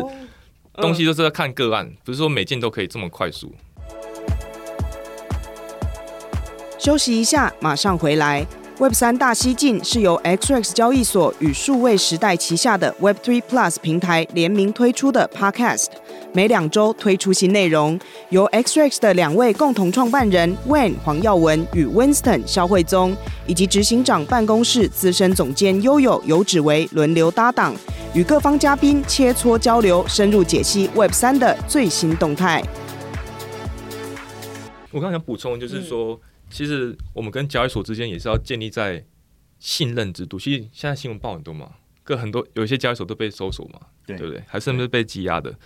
[0.73, 3.51] 东西都是要看个案，不是说每件都可以这么快速。
[6.77, 8.45] 休息一下，马上回来。
[8.81, 15.89] Web 三大西进是由 XRX 交易所与数位时代旗下的 Web3 Plus 平台联名推出的 Podcast，
[16.33, 17.99] 每两周推出新内容，
[18.31, 23.15] 由 XRX 的两位共同创办人 Wayne 黄耀文与 Winston 萧慧宗，
[23.45, 27.75] 以及执行长办公室资深总监悠悠游指维轮流搭档，
[28.15, 32.63] 与各方嘉宾切磋交流，深入解析 Web 三的最新动态。
[34.89, 36.19] 我刚想补充，就是说。
[36.51, 39.03] 其实我们跟交易所之间也是要建立在
[39.59, 40.37] 信任制度。
[40.37, 44.43] 其实现在新闻报很多嘛，各很多有一些交易所都被搜索嘛，对，对不对？
[44.47, 45.57] 还甚至是被羁押的？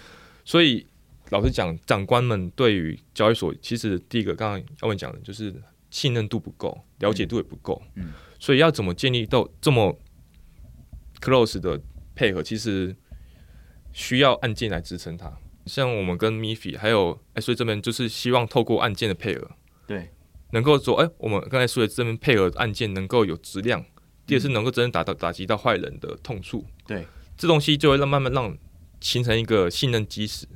[0.43, 0.85] 所以
[1.29, 5.53] 老实讲，长官们对于交易所，其实第一个刚刚要问讲的就是
[5.89, 9.97] 信任度不够，了解度也不够，嗯，所以要怎么建立到这么
[11.19, 11.81] close 的
[12.13, 12.95] 配合，其实
[13.91, 15.35] 需要案件来支撑它。
[15.65, 19.49] 像我们跟 MiFi 还有哎，所以这边就是希望透过案件的配合，
[19.87, 20.11] 对，
[20.55, 23.83] 能够说哎，我们刚才说的这边配合案件能够有质量，
[24.25, 27.05] 第二是能够真正打到打击到坏人的痛处，对，
[27.37, 28.57] 这东西就会让慢慢让
[29.01, 30.47] 形成一个信任基石。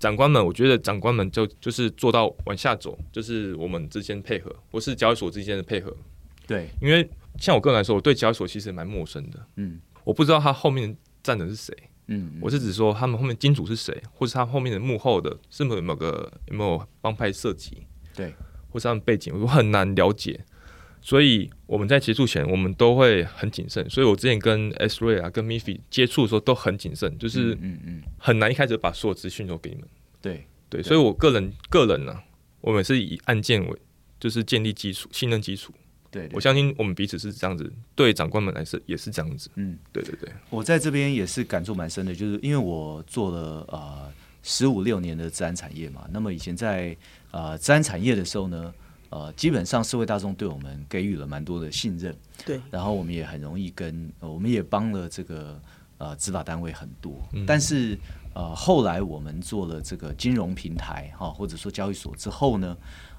[0.00, 5.96] 长官们，我觉得长官们就就是做到往下走，就是我们之间配合，或是交易所之间的配合。
[6.48, 11.72] 对，因为像我个人来说，我对交易所其实蛮陌生的，嗯，我不知道他后面站的是谁。
[12.08, 18.34] 嗯，我是指说他们后面金主是谁，或是他后面的幕后的是否有某个有没有帮派涉及，对，
[18.74, 20.44] 或是他们背景，我很难了解。
[21.00, 23.88] 所以我们在接触前，我们都会很谨慎。
[23.88, 29.84] 所以我之前跟 S-Ray 啊、跟 Miffy 接触的时候都很谨慎，就是嗯嗯，很难一开始把所有资讯都给你们。
[30.20, 32.24] 对对，所以我个人个人呢、啊，
[32.60, 33.78] 我们是以案件为
[34.18, 35.72] 就是建立基础、信任基础。
[36.10, 39.50] 对，我相信我们彼此是这样子，对长官们来说也是这样子。
[39.56, 40.28] 嗯，对对对。
[40.48, 44.10] 我在这边也是感触蛮深的，就是因为我做了呃
[44.42, 46.96] 十五六年的自然产业嘛，那么以前在
[47.34, 48.72] 呃自然产业的时候呢，
[49.10, 52.14] 呃基本上社会大众对我们给予了蛮多的信任，
[52.46, 55.60] 对，然后我们也很容易跟，呃、我们也帮了这个
[55.98, 57.98] 呃执法单位很多，嗯、但是
[58.34, 62.76] 呃后来我们做了这个金融平台哈，或者说交易所之后呢。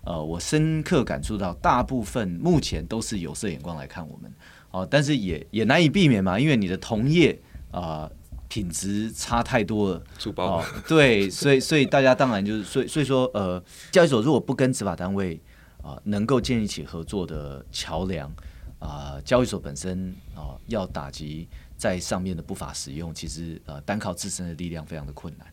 [0.07, 4.31] 呃，我深刻感触到，大部分目前都是有色眼光来看我们，
[4.69, 7.33] 哦、呃，但是也也难以避免嘛，因为你的同业
[7.71, 8.11] 啊、呃，
[8.47, 15.39] 品质差太多了，粗暴、呃，对，所以所以大家当然就是，所以所以说，呃，交易所如果不跟执法单位
[15.81, 18.31] 啊、呃，能够建立起合作的桥梁
[18.79, 25.47] 啊，交易所本身啊、呃，要打击在上面的不法使用，其实呃，单靠自身的力量非常的困难，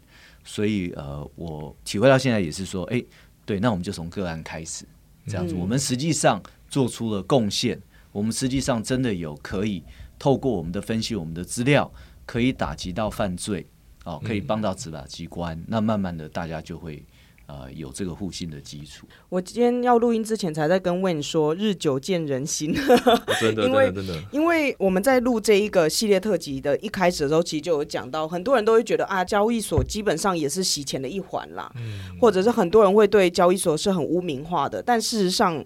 [0.45, 3.03] 所以呃，我体会到现在也是说，哎。
[3.45, 4.85] 对，那我们就从个案开始，
[5.27, 7.77] 这样子，我们实际上做出了贡献，
[8.13, 9.83] 我们实际上真的有可以
[10.17, 11.93] 透过我们的分析，我们的资料，
[12.27, 13.67] 可以打击到犯罪，
[14.05, 17.05] 哦，可以帮到执法机关，那慢慢的大家就会。
[17.47, 19.07] 呃，有这个互信的基础。
[19.29, 22.73] 我今天要录音之前，才在跟 Wayne 说，日久见人心。
[23.41, 35.63] 真的，因为真的，真的，因为我们在录这一个系列特辑的一开始的时候，其实就有讲到，很多人都会觉得啊，交易所基本上也是洗钱的一环啦，嗯，或者是很多人会对交易所是很污名化的，但事实上。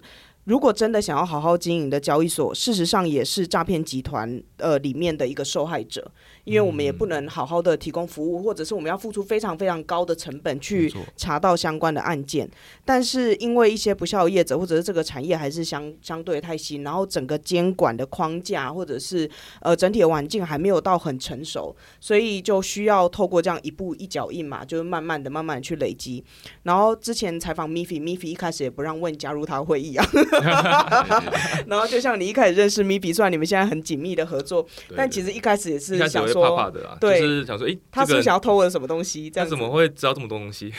[0.47, 6.09] 如果真的想要好好经营的交易所，事实上也是诈骗集团呃里面的一个受害者，
[6.45, 12.49] 因为我们也不能好好的提供服务，或者是我们要付出非常非常高的成本去查到相关的案件。
[12.85, 19.29] 但是因为一些不肖业者，或者是这个产业还是相相对太新，然后整个监管的框架或者是
[19.59, 26.23] 呃整体的环境还没有到很成熟，所以就需要透过这样一步一脚印嘛，就是慢慢的、慢慢的去累积。
[26.63, 30.07] 然后之前采访 Miffy，Miffy 一开始也不让 Wayne 加入他会议啊。
[31.67, 39.29] 然后就像你一开始认识 Miffy，虽然你们现在很紧密的合作，但其实一开始也是想说，怕怕的啊、对，就是想说，哎、欸，他是不是想要偷我的什么东西？
[39.29, 40.73] 这样他怎么会知道这么多东西？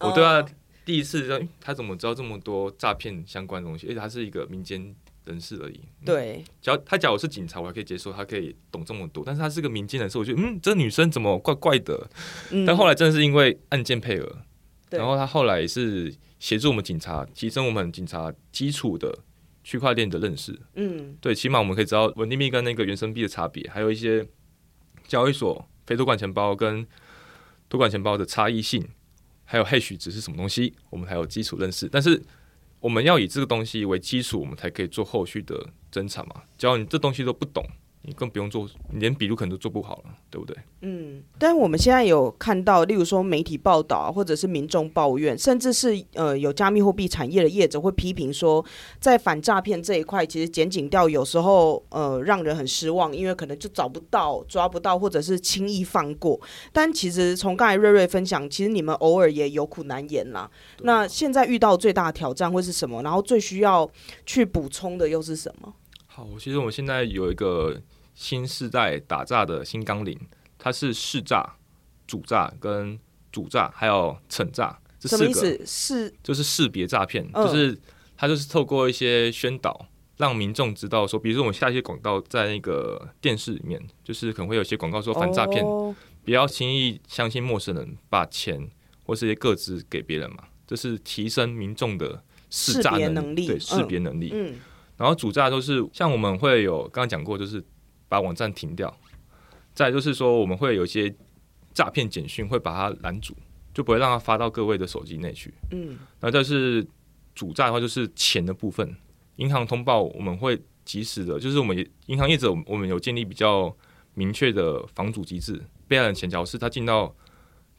[0.00, 0.44] 我对他
[0.84, 3.86] 第一次知道，他怎么知道这么多诈骗相关的东西？
[3.88, 4.94] 而且他是一个民间
[5.24, 5.80] 人士而已。
[6.04, 9.22] 对，只要他假如是警察，我还可以接受，他可以懂这么多。
[9.24, 12.08] 但是他是个民间人士，我觉得，嗯，这女生怎么怪怪的？
[12.50, 14.38] 嗯、但后来真的是因为案件配额，
[14.90, 16.14] 然后他后来是。
[16.42, 19.16] 协助我们警察提升我们警察基础的
[19.62, 24.26] 区块链的认识，嗯，对，起码我们可以知道稳定币跟那个原生币的差别，还有一些
[25.06, 26.84] 交易所非托管钱包跟
[27.68, 28.84] 托管钱包的差异性，
[29.44, 31.88] 还有 hash 值是什么东西，我们还有基础认识。
[31.88, 32.20] 但是
[32.80, 36.42] 我们要以这个东西为基础，我们才可以做后续的侦查嘛。
[36.58, 37.64] 只要你这东西都不懂。
[38.04, 40.56] 你更不用做，你连笔录可能都做不好了，对不对？
[40.80, 48.64] 嗯，但是我们现在有看到，例如说媒体报道啊，或者是民众抱怨，甚至是呃有加密货币产业的业者会批评说，
[48.98, 56.40] 在反诈骗这一块，其实检警调有时候呃让人很失望，因为可能就找不到、抓不到，或者是轻易放过。
[56.72, 60.50] 但其实从刚才瑞瑞分享，其实你们偶尔也有苦难言啦。
[60.80, 63.00] 那现在遇到最大的挑战会是什么？
[63.04, 63.88] 然后最需要
[64.26, 65.72] 去补充的又是什么？
[66.14, 67.80] 好，其实我们现在有一个
[68.14, 70.20] 新世代打诈的新纲领，
[70.58, 71.56] 它是识诈、
[72.06, 72.98] 主诈跟
[73.32, 75.24] 主诈，还有惩诈这四个。
[75.24, 75.66] 什么意思？
[75.66, 77.78] 是就是识别诈骗，嗯、就是
[78.14, 79.86] 它就是透过一些宣导，
[80.18, 85.96] 让民众知道说，比如说我们下一些广告在那个电视里面，就是可能会有些广告说反诈骗，哦、
[86.26, 88.68] 不要轻易相信陌生人把钱
[89.06, 94.28] 或是一些个资给别人嘛，这是提升民众的识诈能，能力，对识别能力。
[94.34, 94.58] 嗯嗯
[95.02, 97.60] 然后主诈都是像我们会有刚刚讲过，就是
[98.08, 98.96] 把网站停掉，
[99.74, 101.12] 再就是说，我们会有一些
[101.74, 103.34] 诈骗简讯，会把它拦阻，
[103.74, 105.52] 就不会让它发到各位的手机内去。
[105.72, 106.86] 嗯，那这是
[107.34, 108.94] 主诈的话，就是钱的部分。
[109.38, 113.76] 银行通报我们会及时的，就是我们银行业者，我们有建立比较
[114.14, 115.60] 明确的防阻机制。
[115.88, 117.12] 被害人钱条是他进到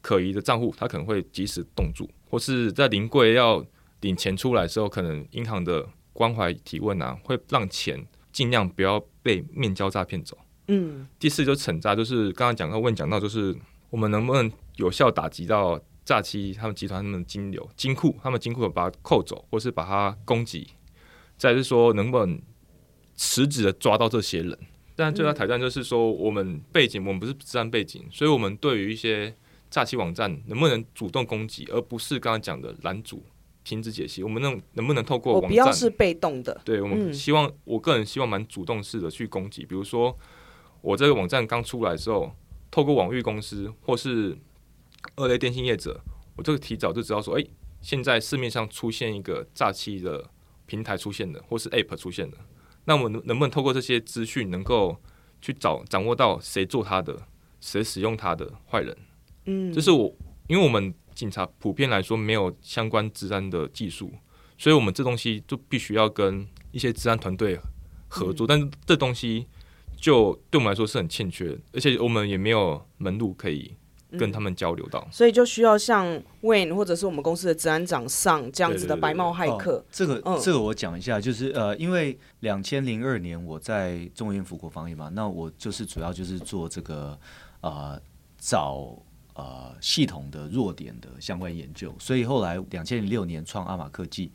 [0.02, 3.66] 可疑的账户，他可能会及时冻住，或是在临柜要
[4.02, 10.38] 领钱出来的时候，可能银行的关怀提问啊，会让钱尽量不要被面交诈骗走。
[10.67, 13.54] 嗯，第四就是惩诈，就是刚刚讲到问讲到，就是
[13.89, 20.67] 我们能不能有效打击到诈欺他们集团他们的金流金库，他们金库把它扣走，或是把它攻击。
[21.38, 22.41] 再是说，能不能
[23.17, 24.58] 实质的抓到这些人？
[24.95, 29.36] 但最大挑战就是说，我们背景我们不是治安背景，所以我们对于一些
[29.69, 33.23] 诈欺网站能不能主动攻击，而不是刚刚讲的拦阻、
[33.63, 34.23] 停止解析。
[34.23, 35.49] 我们能能不能透过网站？
[35.49, 36.60] 不要是被动的。
[36.63, 39.65] 对，我们希望，我个人希望蛮主动式的去攻击。
[39.65, 40.17] 比如说，
[40.82, 42.36] 我这个网站刚出来的时候，
[42.69, 44.38] 透过网域公司或是
[45.15, 46.02] 二类电信业者，
[46.36, 47.45] 我这个提早就知道说，哎，
[47.82, 50.30] 现在市面上出现一个诈欺的。
[50.65, 52.38] 平台出现的，或是 App 出现的，
[52.86, 54.97] 那我们能不能透过这些资讯，能够
[55.41, 57.28] 去找掌握到谁做他的，
[57.60, 58.97] 谁使用他的坏人？
[59.45, 60.12] 嗯，就是我，
[60.47, 64.12] 因为我们警察普遍来说没有相关治安的技术，
[64.58, 67.60] 所以我们这东西就必须要跟一些治安团队
[68.08, 69.47] 合作，嗯、但是这东西
[69.95, 73.76] 就对我们来说是很欠缺，而且我们也没有门路可以。
[74.15, 76.06] 跟他们交流到，嗯，所以就需要像
[76.43, 79.84] Wayne 或者是我们公司的治安长上这样子的白帽骇客。
[79.91, 87.19] 这个这个我讲一下，就是呃，因为两千零二年我在中研府国防业嘛，那我就是主要就是做这个
[87.62, 87.99] 呃
[88.38, 88.95] 找
[89.34, 94.32] 呃系统的弱点的相关研究，所以后来两千零六年创阿玛科技，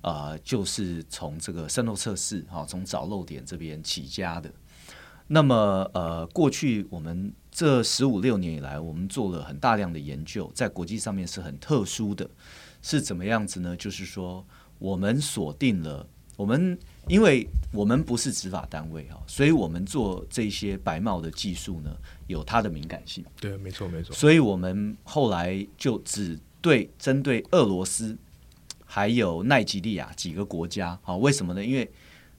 [0.00, 4.52] 呃，就是从这个渗透测试哈，从找漏点这边起家的。
[5.28, 7.32] 那么呃，过去我们。
[7.58, 12.28] 这十五六年以来，我们做了很大量的研究，在国际上面是很特殊的，
[12.82, 13.74] 是怎么样子呢？
[13.74, 14.44] 就是说，
[14.78, 16.06] 我们锁定了
[16.36, 16.78] 我们，
[17.08, 21.90] 因为我们不是执法单位哈，所以我们做这些白帽的技术呢，
[22.26, 23.24] 有它的敏感性。
[23.40, 24.14] 对，没错，没错。
[24.14, 28.16] 所以我们后来就只对针对俄罗斯
[28.84, 31.64] 还有奈及利亚几个国家，好，为什么呢？
[31.64, 31.90] 因为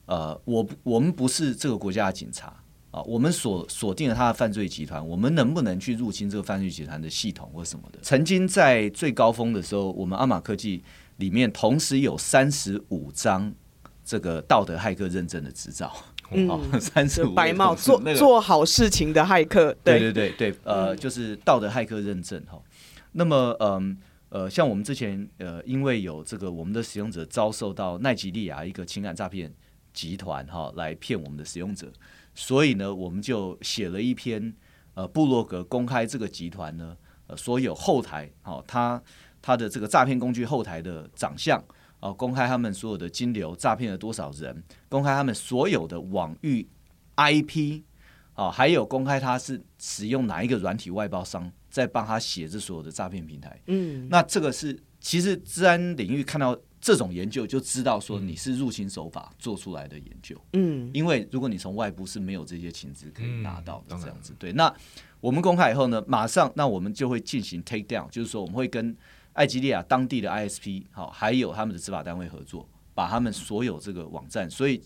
[0.05, 2.53] 呃，我我们不是这个国家的警察。
[2.89, 7.99] 啊，我们锁锁定了他的犯罪集团，我们能不能去入侵这个犯罪集团的系统或什么的？
[8.01, 10.81] 曾经在最高峰的时候，我们阿玛科技
[11.17, 13.53] 里面同时有三十五张
[14.07, 15.93] 这个道德骇客认证的执照，
[16.31, 22.57] 嗯， 三十五白帽做、那个、做好事情的骇客，对对对对，呃，就是道德骇客认证哈。
[23.11, 23.97] 那么，嗯
[24.29, 29.53] 呃，像我们之前呃，因为有这个我们的使用者遭受到奈及利亚一个情感诈骗
[29.91, 31.91] 集团哈来骗我们的使用者。
[32.33, 34.53] 所以呢，我们就写了一篇
[34.93, 36.95] 呃部落格，公开这个集团呢，
[37.27, 39.01] 呃，所有后台，好、哦，他
[39.41, 41.61] 他的这个诈骗工具后台的长相，
[41.99, 46.67] 哦，公开他们所有的金流，诈骗了多少人，公开他们所有的网域
[47.15, 47.81] IP，
[48.35, 53.59] 哦，还有公开他是使用哪一个软体外包商在帮他写这所有的诈骗平台。
[53.67, 56.57] 嗯，那这个是其实治安领域看到。
[56.79, 64.53] 这种研究就知道说你是入侵手法做出来的研究，嗯，因为如果你从外部是没有这些情资可以拿到的，这样子，对。
[64.53, 64.71] 那
[65.19, 68.95] 我们公开以后呢，马上那我们就会进行 take down，就是说我们会跟
[69.37, 74.81] 艾吉利亚当地的 ISP 好，还有他们的执法单位合作，把他们所有这个网站，所以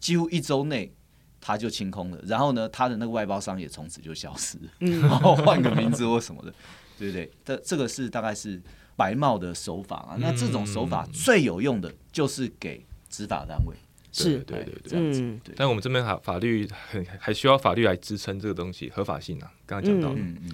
[0.00, 0.92] 几乎一周内
[1.40, 6.54] 他就清空了，然后呢，他的那个外包商也从此就消失，然后 换个名字或什么的，
[6.98, 7.30] 对不对？
[7.44, 8.62] 这这个是大概是。
[8.98, 13.76] 白帽的手法啊，那这种手法最有用的就是给执法单位，
[14.10, 15.52] 是，对对对，这样子。
[15.54, 19.52] 但我们这边还法律很还需要法律来支撑这个东西合法性啊。
[19.66, 20.52] 刚刚讲到，嗯嗯。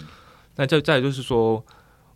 [0.57, 1.65] 那再再就是说，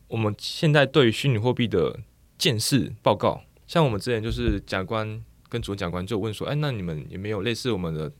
[0.08, 2.00] 我们现在对于虚拟货币的
[2.38, 8.12] 鉴识报告，像我们之前就是讲官跟主任讲官就问说，哎，那你们有没有类似我们的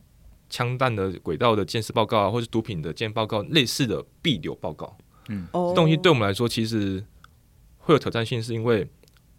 [0.50, 4.96] 枪弹的轨道的鉴识报告啊，或者毒品的鉴报告类似的必流报告？
[5.28, 7.04] 嗯，这东西对我们来说其实。
[7.80, 8.86] 会有挑战性，是因为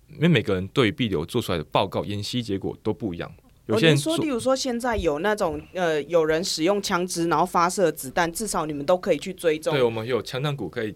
[0.08, 3.32] 因为每个人对于币流做出来的报告研析结果都不一样。
[3.68, 9.72] 有些人说，例如说现在有那种呃，有人使用枪支然后发射子弹，至少你们都可以去追踪。
[9.72, 10.96] 对，我们有枪弹股可以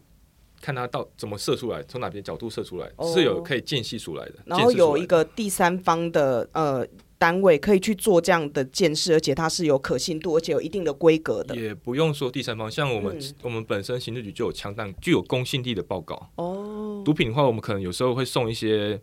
[0.63, 4.35] 看它到怎么射出来，从哪边角度射出来，哦、是有可以间隙出来的。
[4.45, 6.87] 然后有一个第三方的呃。
[7.23, 11.55] 单位可以去做这样的鉴识，而且它是有可信度，而且有一定的规格的。
[11.55, 16.29] 也不用说第三方，像我们、嗯、我们本身刑事局就有枪弹具有公信力的报告。
[16.35, 18.99] 哦，毒品的话，我们可能有时候会送一些，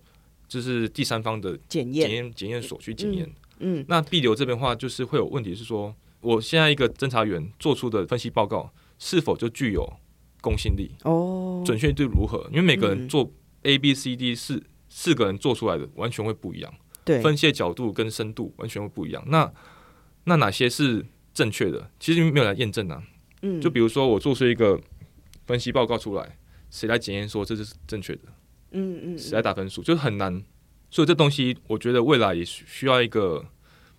[0.47, 3.25] 就是第三方的检验检验检验所去检验。
[3.61, 9.91] 嗯，嗯那币流这边的话，就是会有问题是说，我现在一个侦查员做出的分析报告是否就具有
[10.41, 10.95] 公信力？
[11.05, 12.47] 哦，准确度如何？
[12.51, 13.31] 因为每个人做
[13.63, 16.75] A、B、C、D 四四个人做出来的完全会不一样，
[17.05, 19.23] 对，分析的角度跟深度完全会不一样。
[19.29, 19.53] 那
[20.25, 21.91] 那哪些是正确的？
[21.99, 23.03] 其实没有来验证啊。
[23.43, 24.81] 嗯，就比如说我做出一个
[25.47, 26.39] 分析报告出来，
[26.71, 28.23] 谁来检验说这是正确的？
[28.73, 29.83] 嗯嗯，谁来打分数？
[29.83, 30.43] 就是很难。
[30.91, 33.47] 所以这东西，我觉得未来也需要一个，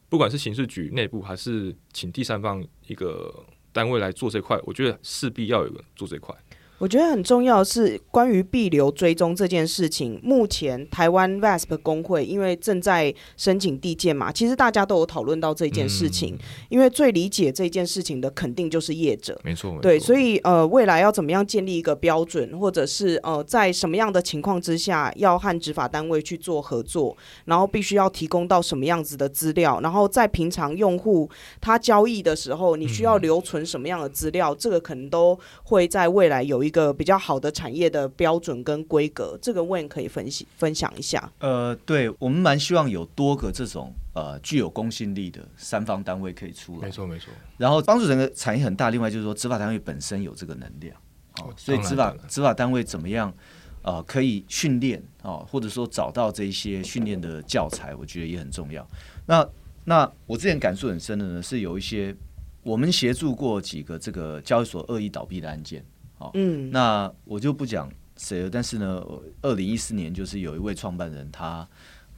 [0.10, 6.36] 不管是刑事局内部，还是请第三方一个单位来做这块，我觉得势必要有人做这块。
[6.82, 10.20] 我觉得很重要的是关于必留追踪这件事情。
[10.24, 16.34] 目前台湾 VASP 工会因为正在申请地建嘛，其实大家都有讨论到这件事情。
[16.34, 19.78] 嗯、因为最理解这件事情的肯定就是业者，没错。
[19.80, 27.16] 对，所以呃，未来要怎么样建立一个标准，或者是呃，在什么样的情况之下要和执法单位去做合作，
[27.46, 31.30] 然后必须要提供到什么样子的资料，然后在平常用户
[31.60, 36.82] 他交易的时候，你需要留存什么样的资料，嗯、这个可能都会在未来有一个。
[36.82, 41.30] 一个比较好的产业的标准跟规格，这个 Wayne 可以分析分享一下。
[41.40, 47.28] 呃，对，我们蛮希望有多个这种呃具有公信力的三方单位可以出来，没错没错。
[47.58, 48.90] 然后帮助整个产业很大。
[48.90, 50.96] 另外就是说，执法单位本身有这个能量，
[51.42, 53.34] 哦，所以执法执法单位怎么样
[53.82, 58.88] 呃可以训练哦，或者说找到这一些训练的教材，我觉得也很重要。
[59.26, 59.46] 那
[59.84, 62.16] 那我之前感触很深的呢，是有一些
[62.64, 65.86] 我们协助过几个这个交易所恶意倒闭的案件。
[66.34, 69.02] 嗯，那我就不讲谁了，但是呢，
[69.42, 71.68] 二零一四年就是有一位创办人他，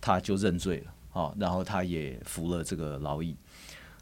[0.01, 3.38] 他他就认罪了，好，然后他也服了这个劳役。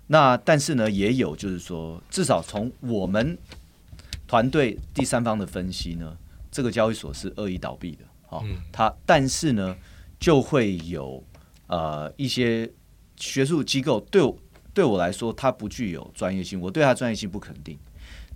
[0.07, 3.37] 那但是呢，也有就是说，至少从我们
[4.27, 6.17] 团队第三方的分析呢，
[6.49, 9.75] 这个交易所是恶意倒闭的，好，他但是呢，
[10.19, 11.23] 就会有
[11.67, 12.69] 呃一些
[13.15, 14.37] 学术机构对我
[14.73, 17.77] 对我来说，他不具有专业性，我对他专业性不肯定。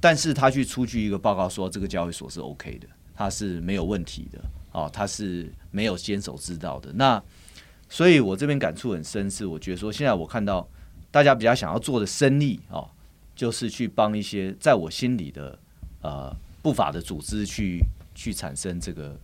[0.06, 4.40] 但是他去出具一个报告说这个交易所是 OK 的，他是没有问题的，
[4.72, 6.94] 哦，他是没有坚守知道的。
[6.94, 7.20] 那
[7.90, 10.70] 所以，我这边感触很深，是我觉得说，现在我看到
[11.10, 12.88] 大家比较想要做的生意哦，
[13.36, 15.58] 就是去帮一些在我心里的
[16.04, 16.32] 呃
[16.62, 17.84] 不法的组织去
[18.14, 19.20] 去产生这个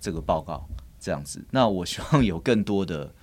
[0.00, 0.66] 这个报告
[0.98, 1.44] 这样子。
[1.50, 3.14] 那我希望有更多的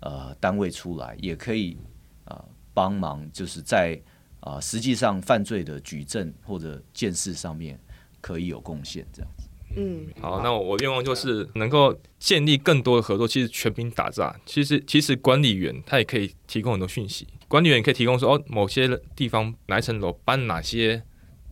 [0.00, 1.78] 呃单位出来，也可以
[2.26, 3.98] 啊、帮忙，就是在。
[4.44, 7.80] 啊，实际上犯罪的举证或者见识上面
[8.20, 9.48] 可以有贡献，这样子。
[9.76, 13.26] 嗯，好，那我愿望就是能够建立更多的合作。
[13.26, 17.26] 其实全民打诈，其实其实管理员他也可以提供很多讯息。
[17.48, 18.86] 管理员可以提供说，哦，某些
[19.16, 21.02] 地方哪一层楼搬哪些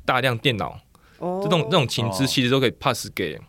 [0.05, 0.79] 大量电脑，
[1.19, 3.41] 哦，这种这种情资其实都可以 pass 给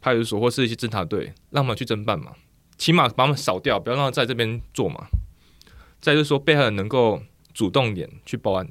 [0.00, 2.32] 派出所或是一些侦查队，让他们去侦办嘛。
[2.76, 5.06] 起码把他们扫掉，不要让他在这边做嘛。
[6.00, 7.22] 再就是说，被害人能够
[7.54, 8.68] 主动点去报案。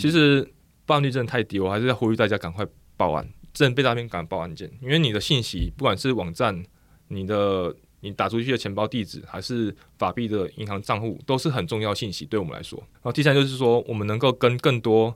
[0.00, 0.50] 其实
[0.86, 6.64] 报案率真的太低，我还是要呼吁大家赶快报案，真的被诈骗赶快报案件，因为你的信息，不管是网站、
[7.08, 12.78] 你的你打出去的钱包地址，还是法币的银行账户，都是很重要信息，对我们来说。
[12.94, 15.14] 然后第三就是说，我们能够跟更多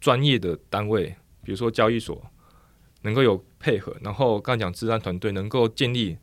[0.00, 2.22] 专业的单位，比如说交易所，
[3.02, 6.16] 能够有配合，然后刚讲治安团队能够建立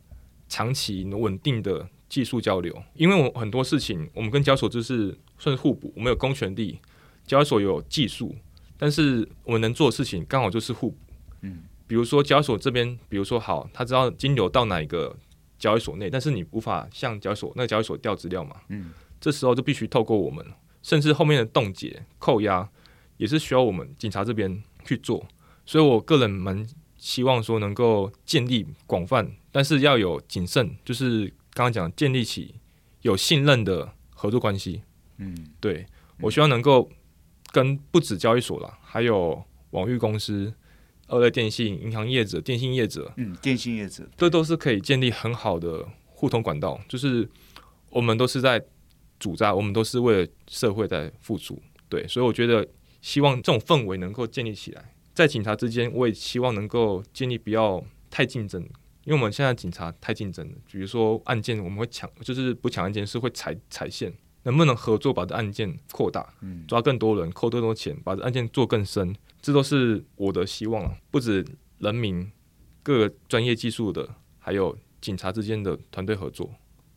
[0.48, 6.78] 长期稳定的技术交流，因为我很多事情，我们跟交所就是算是互补，我们有公权力。
[7.26, 8.34] 交易所有技术，
[8.76, 10.96] 但是我们能做的事情刚好就是互补。
[11.40, 15.16] 嗯，比如说交易所这边，比如说好，他知道金流到哪一个
[15.58, 18.56] 交易所内，但是你无法向交易所那个交易所调资料嘛。
[18.68, 20.44] 嗯，这时候就必须透过我们，
[20.82, 22.68] 甚至后面的冻结、扣押
[23.16, 25.26] 也是需要我们警察这边去做。
[25.64, 26.66] 所以我个人蛮
[26.98, 32.56] 希望说能够建立广泛，但是要有谨慎，就是刚刚讲建立起
[33.00, 34.82] 有信任的合作关系。
[35.16, 35.86] 嗯，对，
[36.20, 36.90] 我希望能够。
[37.54, 39.40] 跟不止交易所了，还有
[39.70, 40.52] 网域公司、
[41.06, 46.80] 二类电信、银行业者、电信业者，嗯，电信业者，这都是可以建立很好的互通管道。
[46.88, 47.28] 就是
[47.90, 48.60] 我们都是在
[49.20, 51.56] 主扎，我们都是为了社会在付出。
[51.88, 52.66] 对，所以我觉得
[53.00, 57.80] 希望这种氛围能够建立起来，在警察之间，我也希望能够建立不要
[58.10, 58.60] 太竞争，
[59.04, 60.54] 因为我们现在警察太竞争了。
[60.72, 64.12] 比如说案件，我们会抢，就是不抢案件是会踩踩线。
[64.44, 66.32] 能不能合作把这案件扩大，
[66.68, 70.96] 抓更多人，扣更多钱，把这案件做更深，这都是我的希望。
[71.10, 71.44] 不止
[71.78, 72.30] 人民，
[72.82, 76.48] 各个专业技术的，还有警察之间的团队合作，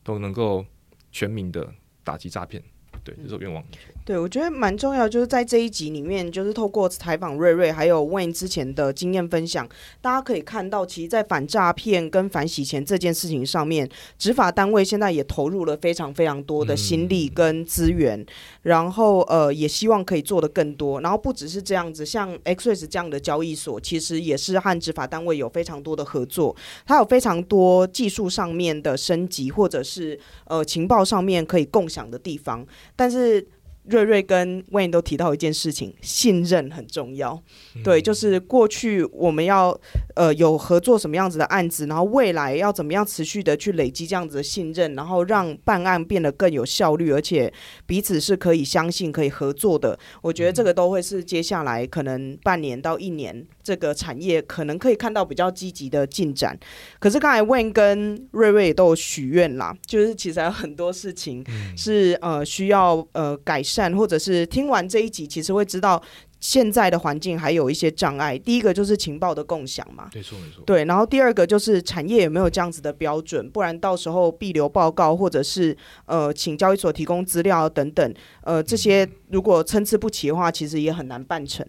[0.02, 0.64] 都能够
[1.10, 1.74] 全民的
[2.04, 2.62] 打击诈骗。
[3.04, 3.62] 对，这是我愿望。
[4.04, 9.68] 对，我觉得蛮重要，就是在这一集里面，就是透过采访瑞瑞还有 Wayne 之前的经验分享，
[10.00, 13.86] 大家可以看到，其实，在反诈骗跟反洗钱这件事情上面，
[14.18, 18.26] 执法单位现在也投入了非常非常多的心力跟资源，嗯、
[18.62, 21.02] 然后呃，也希望可以做的更多。
[21.02, 32.66] 然后不只是这样子，像 XREX 这样的交易所，其实也是和执法单位有非常多的合作，它有非常多技术上面的升级，或者是呃情报上面可以共享的地方，
[32.98, 33.46] 但是。
[33.90, 37.42] 瑞瑞跟 Wayne 都提到一件事情，信任很重要。
[37.74, 39.74] 嗯、对，就是过去我们要
[40.14, 47.50] 呃有合作什么样子的案子，然后未来要怎么样持续的去累积这样子的信任，然后让办案变得更有效率，而且
[47.86, 49.98] 彼此是可以相信、可以合作的。
[50.20, 56.58] 我觉得这个都会是接下来可能半年到一年这个产业可能可以看到比较积极的进展。
[56.98, 61.44] 可是刚才 Wayne 跟瑞瑞也都有许愿啦，就是其实还有很多事情
[61.76, 63.88] 是呃需要呃改善。
[63.98, 66.00] 或者是听完这一集，其实会知道。
[66.40, 75.76] 现在的环境还有一些障碍，第一个就是情报的共享嘛，没错没错，对，然后第二个就是产业有没有这样子的标准，不然到时候必留报告或者是
[76.06, 81.66] 呃请交易所提供资料等等，呃这些如果参差不齐的话，其实也很难办成。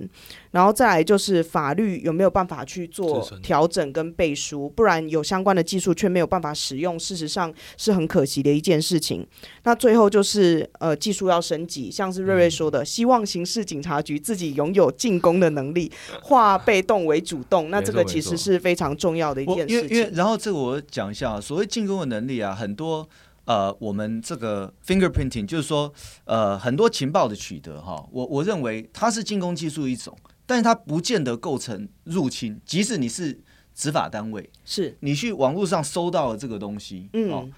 [0.52, 9.26] 然后再来就是法律有没有办法去做调整跟背书，不然有相关的技术却没有办法使用，事实上是很可惜的一件事情。
[9.64, 14.59] 那最后就是呃技术要升级，像是瑞瑞说的，嗯、希望刑事警察局自己。
[14.60, 15.90] 拥有进攻的能力，
[16.22, 19.76] 化被动为主动，那这个其实是非常重要的一件事情。
[19.76, 23.08] 因为，因为然后这个我讲一下，所谓进攻的能力啊，很多
[23.46, 25.92] 呃，我们这个 fingerprinting 就是说
[26.26, 30.14] 呃，很多情报的取得哈，我我认为它是进攻技术一种，
[30.46, 32.60] 但是它不见得构成入侵。
[32.66, 33.40] 即使你是
[33.74, 37.32] 执法单位，是你去网络上搜到了这个东西，嗯。
[37.32, 37.50] 哦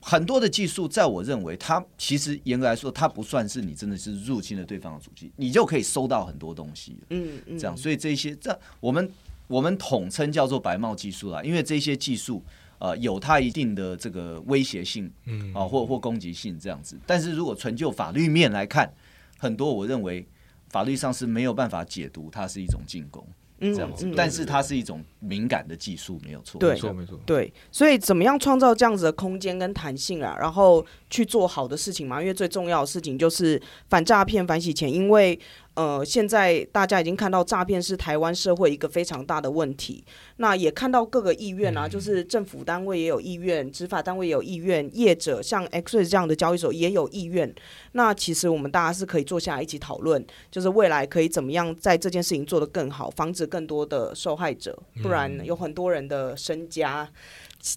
[0.00, 6.96] 很多的技术，在我认为，它其实严格来说，它不算是你真的是入侵了对方的主机，你就可以收到很多东西。
[7.10, 9.10] 嗯嗯，这样，所以这些这我们
[9.48, 12.42] 我们统称叫做白帽技术啦，因为这些技术
[12.78, 16.98] 呃有它一定的这个威胁性，嗯啊或或攻击性这样子。
[17.06, 18.92] 但是如果纯就法律面来看，
[19.36, 20.26] 很多我认为
[20.68, 23.26] 法律上是没有办法解读它是一种进攻。
[23.60, 26.60] 这样子，但是它是一种敏感的技术，没有错。
[26.60, 27.18] 没错，没错。
[27.26, 32.20] 对，所以怎么样创造这样子的空间跟弹性啊，然后去做好的事情嘛？
[32.20, 35.38] 因为最重要的事情就是反诈骗、反洗钱，因为。
[35.78, 40.02] 呃，现在大家已经看到诈骗是台湾社会一个非常大的问题。
[40.38, 47.54] 那也看到各个意愿啊，就是政府单位也有意愿，执法单位也有意愿，业者像 XREX 这样的交易所也有意愿。
[47.92, 54.76] 那其实我们大家是可以坐下来一起讨论，就是未来可以怎么样在这件事情做得更好，防止更多的受害者。
[55.00, 57.08] 不然有很多人的身家，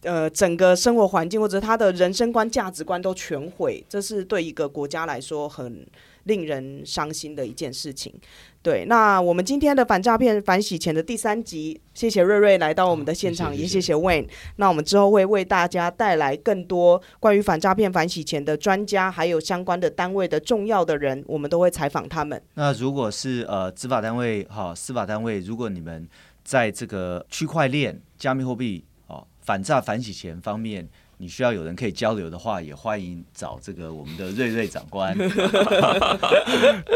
[0.01, 5.85] 呃，整个生活环境或者他的人生观、价值观都全毁，这是对一个国家来说很。
[6.26, 8.13] 令人伤心的一件事情，
[8.61, 8.86] 对。
[8.86, 14.28] 那我们今天的反诈骗、反洗钱的第三集，谢谢瑞瑞来到我们的现场，也谢谢 Wayne。
[14.57, 22.41] 那我们之后会为大家带来更多关于反诈骗、反洗钱的专家，还有相关的单位的重要的人，我们都会采访他们。
[22.53, 26.07] 那如果是呃执法单位、哈司法单位，如果你们
[26.43, 30.88] 在这个区块链、加密货币、哦反诈、反洗钱方面，
[31.22, 35.15] 你需要有人可以交流的话，也欢迎找这个我们的瑞瑞长官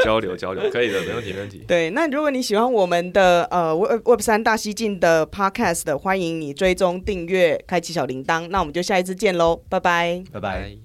[0.03, 1.63] 交流交流，可以的，没问题没问题。
[1.67, 8.47] 对，那如果你喜欢我们的呃 Web Web 三大西进的 Podcast，欢迎你追踪订阅，开启小铃铛。
[8.47, 10.84] 那我们就下一次见喽，拜拜，拜拜。